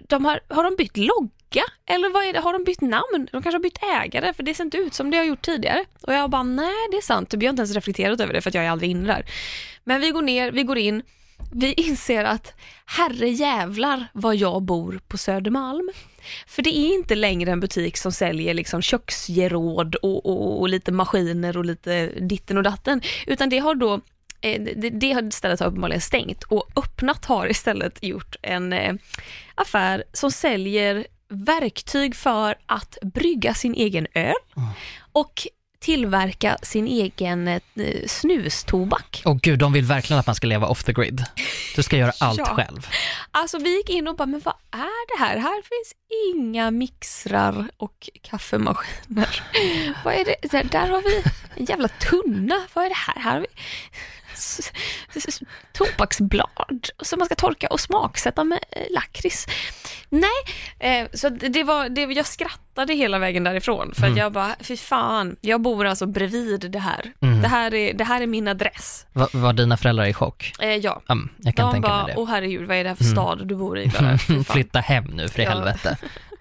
[0.08, 1.64] de har, har de bytt logga?
[1.86, 2.40] Eller vad är det?
[2.40, 3.28] Har de bytt namn?
[3.32, 5.84] De kanske har bytt ägare för det ser inte ut som det har gjort tidigare.
[6.00, 7.32] Och jag bara, nej det är sant.
[7.32, 9.26] Jag har inte ens reflekterat över det för att jag är aldrig inne där.
[9.84, 11.02] Men vi går ner, vi går in,
[11.52, 12.54] vi inser att
[12.86, 15.90] herre jävlar vad jag bor på Södermalm.
[16.46, 20.92] För det är inte längre en butik som säljer liksom köksgeråd och, och, och lite
[20.92, 24.00] maskiner och lite ditten och datten, utan det har då
[24.42, 28.94] det, det har stället har uppenbarligen stängt och öppnat har istället gjort en eh,
[29.54, 34.34] affär som säljer verktyg för att brygga sin egen öl
[35.12, 35.46] och
[35.82, 37.60] tillverka sin egen eh,
[38.06, 39.22] snustobak.
[39.24, 41.24] Åh gud, de vill verkligen att man ska leva off the grid.
[41.76, 42.44] Du ska göra allt Ja.
[42.44, 42.86] själv.
[43.30, 45.36] Alltså vi gick in och bara, men vad är det här?
[45.36, 45.94] Här finns
[46.34, 49.42] inga mixrar och kaffemaskiner.
[50.04, 50.48] vad är det?
[50.50, 51.22] Där, där har vi
[51.56, 52.60] en jävla tunna.
[52.74, 53.20] Vad är det här?
[53.22, 53.46] Här har vi
[55.72, 59.46] tobaksblad som man ska torka och smaksätta med eh, lakrits.
[60.14, 64.18] Nej, eh, så det var, det, jag skrattade hela vägen därifrån för Mm.
[64.18, 67.12] jag bara, fy fan, jag bor alltså bredvid det här.
[67.20, 67.42] Mm.
[67.42, 69.06] Det, här är, det här är min adress.
[69.12, 70.52] Va, var dina föräldrar i chock?
[70.60, 71.02] Eh, ja.
[71.08, 72.20] Mm, jag kan De tänka bara, mig det.
[72.20, 73.14] åh herregud, vad är det här för Mm.
[73.16, 73.86] stad du bor i?
[73.88, 74.18] Bara.
[74.44, 75.50] Flytta hem nu för i Ja.
[75.50, 75.96] helvete.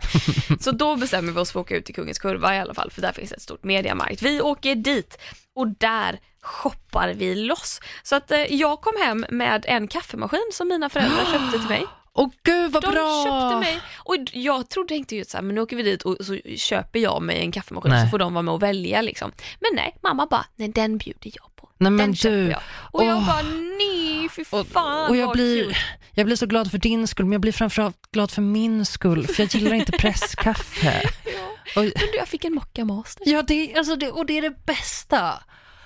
[0.59, 2.91] Så då bestämmer vi oss för att åka ut till Kungens Kurva i alla fall,
[2.91, 4.21] för där finns ett stort mediamarkt.
[4.21, 5.17] Vi åker dit
[5.55, 7.81] och där shoppar vi loss.
[8.03, 11.85] Så att eh, jag kom hem med en kaffemaskin som mina föräldrar köpte till mig.
[12.13, 13.23] Åh gud vad De bra!
[13.25, 16.17] köpte mig och jag trodde tänkte ju så här, men nu åker vi dit och
[16.25, 18.05] så köper jag mig en kaffemaskin Nej.
[18.05, 19.31] så får de vara med och välja liksom.
[19.59, 21.69] Men nej, mamma bara, nej den bjuder jag på.
[21.77, 22.61] Nej men den köper du, jag.
[22.91, 23.27] Och jag åh.
[23.27, 23.41] bara,
[23.77, 25.75] nej fy och, fan och jag vad blir, cute.
[26.15, 29.27] jag blir så glad för din skull, men jag blir framförallt glad för min skull,
[29.27, 31.01] för jag gillar inte presskaffe.
[31.25, 31.81] Ja.
[31.81, 33.23] Och, Men du, jag fick en mocka master.
[33.29, 35.43] ja, det, alltså det, och det är det bästa.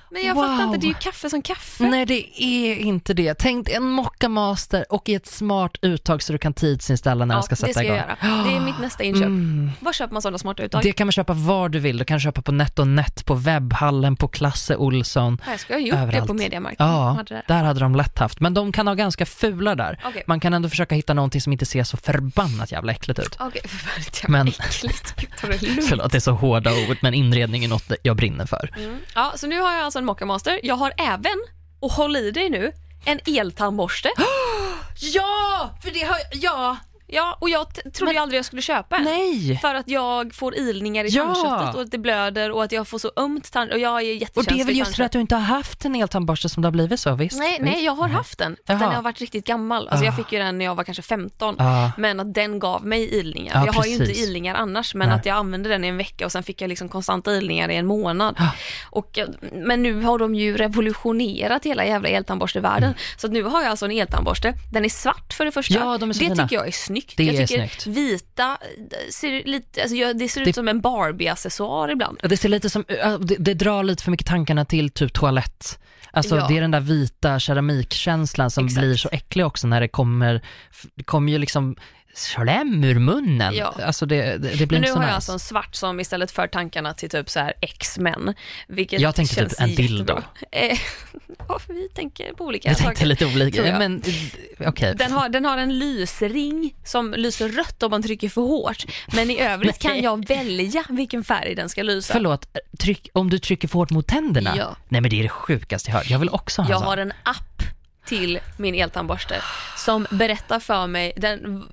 [0.10, 0.44] Men jag Wow.
[0.44, 1.84] fattar inte, det är ju kaffe som kaffe.
[1.88, 3.34] Nej, det är inte det.
[3.34, 7.38] Tänk en Mocca Master och i ett smart uttag så du kan tidsinställa när ja,
[7.38, 7.96] den ska sätta det ska igång.
[7.98, 8.44] jag göra.
[8.44, 9.24] Det är mitt nästa inköp.
[9.24, 9.72] Mm.
[9.80, 10.82] Var köper man sådana smarta uttag?
[10.84, 11.98] Det kan man köpa var du vill.
[11.98, 15.42] Du kan köpa på NetOnNet, på webbhallen, på Klasse Olsson.
[15.48, 16.28] Jag ska ha gjort det Överallt.
[16.28, 16.76] på Mediamarkt.
[16.80, 17.44] Ja, Hade det.
[17.48, 18.40] där hade de lätt haft.
[18.40, 20.00] Men de kan ha ganska fula där.
[20.06, 20.24] Okej.
[20.28, 23.38] Man kan ändå försöka hitta någonting som inte ser så förbannat jävla äckligt ut.
[23.40, 23.62] Okej,
[23.96, 24.48] väldigt Men- men...
[24.48, 25.16] äckligt.
[25.18, 25.86] Gud, Ta det lugnt.
[25.90, 28.70] Förlåt, det är så hårda ord, men inredning är något jag brinner för.
[28.78, 28.98] Mm.
[29.16, 30.60] Ja, så nu har jag alltså alltså en mockamaster.
[30.64, 31.38] Jag har även,
[31.80, 32.72] och håll i dig nu,
[33.06, 34.10] en eltandborste.
[34.98, 36.78] Ja, för det har ja.
[37.08, 39.04] Ja, och jag trodde ju aldrig jag skulle köpa en.
[39.04, 39.58] Nej!
[39.62, 41.24] För att jag får ilningar i Ja.
[41.24, 43.96] tandköttet och att det blöder och att jag får så ömt tand och jag är
[43.98, 46.62] Och jättekänslig det är väl just för att du inte har haft en eltandborste som
[46.62, 47.38] det har blivit så, visst?
[47.40, 47.62] Nej, visst?
[47.62, 48.56] nej, jag har haft den.
[48.66, 49.88] Den har varit riktigt gammal.
[49.88, 50.18] Alltså jag Ah.
[50.18, 51.56] fick ju den när jag var kanske 15.
[51.60, 51.92] Ja.
[51.98, 53.54] Men att den gav mig ilningar.
[53.56, 55.18] Ja, jag har ju inte ilningar annars, men Nej.
[55.18, 57.76] att jag använde den i en vecka och sen fick jag liksom konstanta ilningar i
[57.76, 58.36] en månad.
[58.40, 58.48] Ah.
[58.90, 62.94] Och, eh, men nu har de ju revolutionerat hela jävla eltandborstevärlden.
[63.18, 64.54] Så att nu har jag alltså en eltandborste.
[64.74, 65.76] Den är svart för det första.
[65.76, 65.88] Mm.
[65.88, 66.44] Ja, de är så det fina.
[66.48, 66.95] tycker jag är snyggt.
[67.18, 67.88] Det jag är tycker snyggt.
[67.88, 72.20] vita eh, ser lite, alltså jag, det ser ut Det- som en Barbie-accessoar ibland.
[72.24, 75.80] Det ser lite som, ja, det, det drar lite för mycket tankarna till typ toalett.
[76.12, 76.48] Alltså Ja.
[76.48, 78.82] det är den där vita keramikkänslan som Exakt.
[78.82, 80.42] blir så äcklig också när det kommer,
[80.96, 81.76] det kommer ju liksom
[82.16, 83.56] slem ur munnen.
[83.56, 83.76] Ja.
[83.86, 85.10] Alltså det, det, det blir Men nu inte så har nice.
[85.10, 88.34] jag alltså en svart som istället för tankarna till typ så här X-Men.
[88.68, 90.22] Vilket Jag tänkte känns typ en dildo.
[90.52, 90.78] Eh,
[91.48, 92.88] ja, vi tänker på olika jag saker.
[92.88, 93.80] tänkte lite olika, jag.
[93.80, 94.02] men
[94.60, 94.96] eh, okej.
[94.98, 98.86] Den har, den har en lysring som lyser rött om man trycker för hårt.
[99.16, 102.14] Men i övrigt kan jag välja vilken färg den ska lysa.
[102.14, 102.48] Förlåt,
[102.80, 104.54] tryck, om du trycker för hårt mot tänderna?
[104.58, 104.76] Ja.
[104.90, 106.10] Nej men det är det sjukaste jag hört.
[106.10, 106.88] Jag vill också ha en Jag sån.
[106.88, 107.62] har en app
[108.06, 109.42] till min eltandborste
[109.78, 111.64] som berättar för mig, den,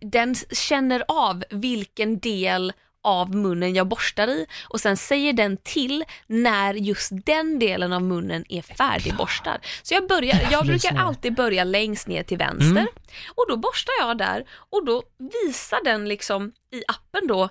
[0.00, 2.72] den känner av vilken del
[3.02, 8.02] av munnen jag borstar i och sen säger den till när just den delen av
[8.02, 9.58] munnen är färdigborstad.
[9.82, 12.86] Så jag, börjar, jag brukar alltid börja längst ner till vänster Mm.
[13.34, 15.02] och då borstar jag där och då
[15.46, 17.48] visar den liksom i appen då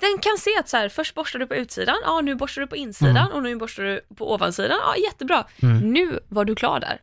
[0.00, 2.66] den kan se att så här, först borstar du på utsidan, ja nu borstar du
[2.68, 3.32] på insidan Mm.
[3.32, 5.44] och nu borstar du på ovansidan, ja jättebra.
[5.62, 5.78] Mm.
[5.92, 7.00] Nu var du klar där.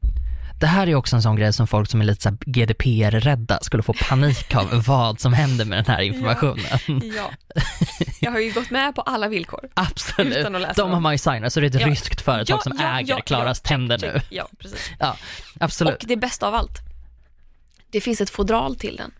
[0.59, 3.93] Det här är också en sån grej som folk som är lite GDPR-rädda skulle få
[4.09, 6.79] panik av vad som händer med den här informationen.
[7.15, 7.31] Ja.
[8.19, 9.69] Jag har ju gått med på alla villkor.
[9.73, 10.37] Absolut.
[10.37, 11.87] Utan att läsa De har man ju signat, så det är ett Ja.
[11.87, 14.21] ryskt företag som äger Klaras tänder nu.
[14.29, 14.91] Ja, precis.
[14.99, 15.17] Ja,
[15.59, 16.01] absolut.
[16.03, 16.77] Och det bästa av allt,
[17.91, 19.11] det finns ett fodral till den.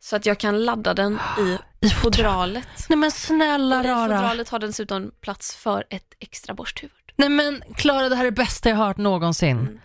[0.00, 2.12] Så att jag kan ladda den i I fodral.
[2.24, 2.68] fodralet.
[2.88, 4.04] Nej men snälla Och rara.
[4.16, 6.92] fodralet har den dessutom plats för ett extra borsthuvud.
[7.16, 9.58] Nej men Klara, det här är det bästa jag har hört någonsin.
[9.58, 9.78] Mm.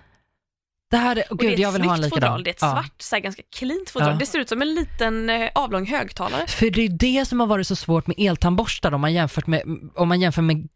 [0.94, 2.20] Det här är, oh, gud jag vill ha en likadan.
[2.22, 2.72] fodral, det är ett Ja.
[2.72, 4.10] svart, så här, ganska cleant fodral.
[4.12, 4.16] Ja.
[4.20, 6.48] Det ser ut som en liten eh, avlång högtalare.
[6.48, 9.62] För det är det som har varit så svårt med eltandborstar om man, jämfört med,
[9.96, 10.68] om man jämför med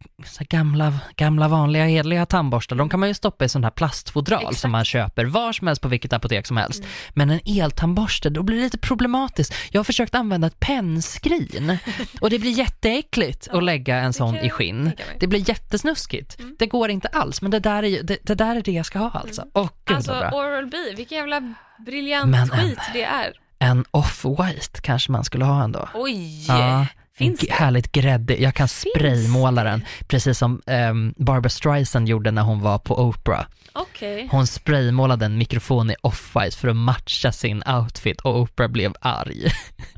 [0.49, 2.75] gamla, gamla vanliga hederliga tandborstar.
[2.75, 4.59] De kan man ju stoppa i sån här plastfodral Exakt.
[4.59, 6.79] som man köper var som helst på vilket apotek som helst.
[6.79, 6.91] Mm.
[7.13, 9.53] Men en eltandborste, då blir det lite problematiskt.
[9.71, 11.77] Jag har försökt använda ett pennskrin
[12.21, 14.91] och det blir jätteäckligt Ja, att lägga en sån i skinn.
[15.19, 16.39] Det blir jättesnuskigt.
[16.39, 16.55] Mm.
[16.59, 18.99] Det går inte alls, men det där är, det, det, där är det jag ska
[18.99, 19.43] ha alltså.
[19.53, 20.31] Åh gud Alltså bra.
[20.33, 21.53] Oral-B, vilken jävla
[21.85, 23.33] briljant Men en- skit det är.
[23.59, 25.89] En off-white kanske man skulle ha ändå.
[25.93, 26.45] Oj!
[26.47, 26.85] Ja,
[27.15, 27.53] Finns en det?
[27.53, 28.41] härligt gräddig.
[28.41, 32.99] Jag kan Finns spraymåla den, precis som um, Barbara Streisand gjorde när hon var på
[32.99, 33.45] Oprah.
[33.79, 34.27] Okej.
[34.31, 39.51] Hon spraymålade en mikrofon i off-white för att matcha sin outfit och Oprah blev arg.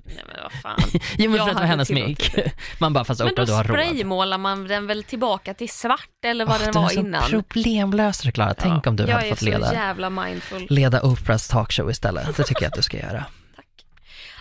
[0.06, 0.80] Nej men vad fan.
[1.18, 2.36] jo men för att det var hennes smink.
[2.80, 3.78] Man bara, fast Men Oprah då du har råd.
[3.80, 7.00] spraymålar man den väl tillbaka till svart eller vad Åh, den du är var så
[7.00, 7.24] innan.
[7.30, 8.54] problemlösare Klara.
[8.54, 10.68] Tänk om du jag hade fått Jag är leda, så jävla mindful.
[10.70, 12.38] leda Oprahs talkshow istället.
[12.38, 13.26] Det tycker jag att du ska göra.
[13.56, 13.66] Tack.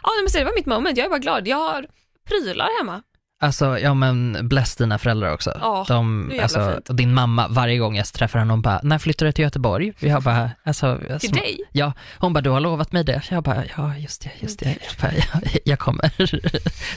[0.03, 1.49] Ja men så det var mitt moment, jag är bara glad.
[1.49, 1.87] Jag har
[2.29, 3.03] prylar hemma.
[3.41, 5.59] Alltså, ja men bless dina föräldrar också.
[5.61, 6.89] Ja, De, det är jävla alltså, fint.
[6.89, 9.93] och din mamma, varje gång jag träffar henne, hon bara, när flyttar du till Göteborg?
[9.99, 11.61] Jag bara, alltså, Till sma- dig?
[11.73, 13.23] Ja, hon bara, du har lovat mig det.
[13.31, 14.67] Jag bara, ja just det, just det.
[14.69, 15.13] Jag, bara,
[15.43, 16.13] jag, jag kommer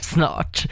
[0.02, 0.66] snart.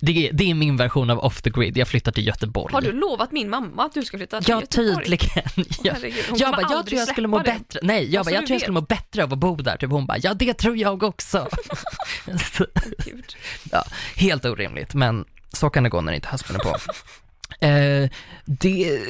[0.00, 2.74] Det är, det är min version av off the grid, jag flyttar till Göteborg.
[2.74, 4.96] Har du lovat min mamma att du ska flytta till Ja, Göteborg?
[5.04, 5.42] tydligen.
[5.82, 7.44] Jag, Herregud, hon jag bara, jag tror jag skulle må det.
[7.44, 7.80] bättre.
[7.82, 9.76] Nej, jag bara, jag tror jag skulle må bättre av att bo där.
[9.76, 11.48] Typ hon bara, ja det tror jag också.
[13.72, 13.84] Ja,
[14.16, 16.76] helt orimligt, men så kan det gå när inte husband är på.
[17.60, 18.10] Eh,
[18.44, 19.00] det,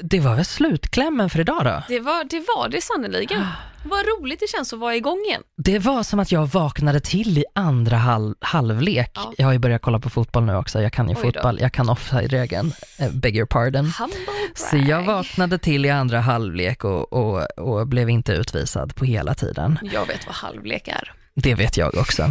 [0.00, 1.82] det var väl slutklämmen för idag då?
[1.88, 3.46] Det var det, var det sannerligen.
[3.84, 5.42] Vad roligt det känns att vara igång igen.
[5.56, 9.10] Det var som att jag vaknade till i andra hal- halvlek.
[9.14, 9.32] Ja.
[9.38, 11.32] Jag har ju börjat kolla på fotboll nu också, jag kan ju Oj då.
[11.32, 13.84] fotboll, jag kan offside-regeln, uh, beg your pardon.
[13.98, 14.58] Humble brag.
[14.70, 19.34] Så jag vaknade till i andra halvlek och, och, och blev inte utvisad på hela
[19.34, 19.78] tiden.
[19.92, 21.12] Jag vet vad halvlek är.
[21.34, 22.22] Det vet jag också.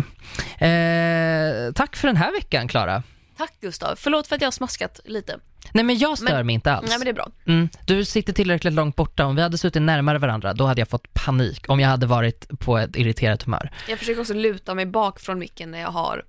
[0.64, 3.04] Eh, tack för den här veckan, Klara.
[3.38, 3.95] Tack Gustav.
[3.97, 5.38] Förlåt för att jag har smaskat lite.
[5.72, 6.89] Nej men jag stör Men- mig inte alls.
[6.89, 7.28] Nej men det är bra.
[7.47, 9.26] Mm, du sitter tillräckligt långt borta.
[9.26, 11.66] Om vi hade suttit närmare varandra, då hade jag fått panik.
[11.70, 13.72] Om jag hade varit på ett irriterat humör.
[13.89, 16.24] Jag försöker också luta mig bak från micken när jag har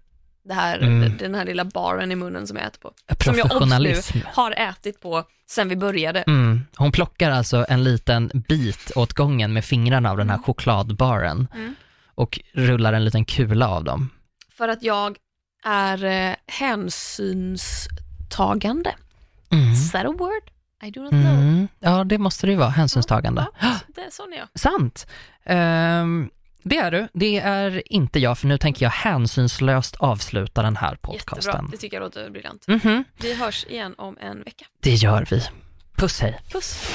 [0.49, 1.17] det här, Mm.
[1.19, 2.93] den här lilla baren i munnen som jag äter på.
[3.25, 3.79] Som jag obs
[4.15, 6.21] nu har ätit på sen vi började.
[6.23, 6.61] Mm.
[6.77, 11.75] Hon plockar alltså en liten bit åt gången med fingrarna av den här chokladbaren Mm.
[12.15, 14.11] Och rullar en liten kula av dem.
[14.57, 15.17] För att jag
[15.65, 18.95] är eh, hänsynstagande.
[19.53, 19.73] Mm.
[19.73, 20.43] Is that a word?
[20.85, 21.23] I do not know.
[21.25, 21.69] Mm.
[21.81, 23.47] Ja, det måste det ju vara, hänsynstagande.
[23.61, 24.49] Ja, det är sån är jag.
[24.55, 25.07] Sant.
[25.45, 26.31] Ehm,
[26.63, 27.09] det är du.
[27.13, 31.69] Det är inte jag, för nu tänker jag hänsynslöst avsluta den här Jättebra, podcasten.
[31.71, 32.69] det tycker jag låter briljant.
[32.69, 34.65] Mhm, Vi hörs igen om en vecka.
[34.81, 35.43] det gör vi.
[35.97, 36.41] Puss hej.
[36.53, 36.95] Puss!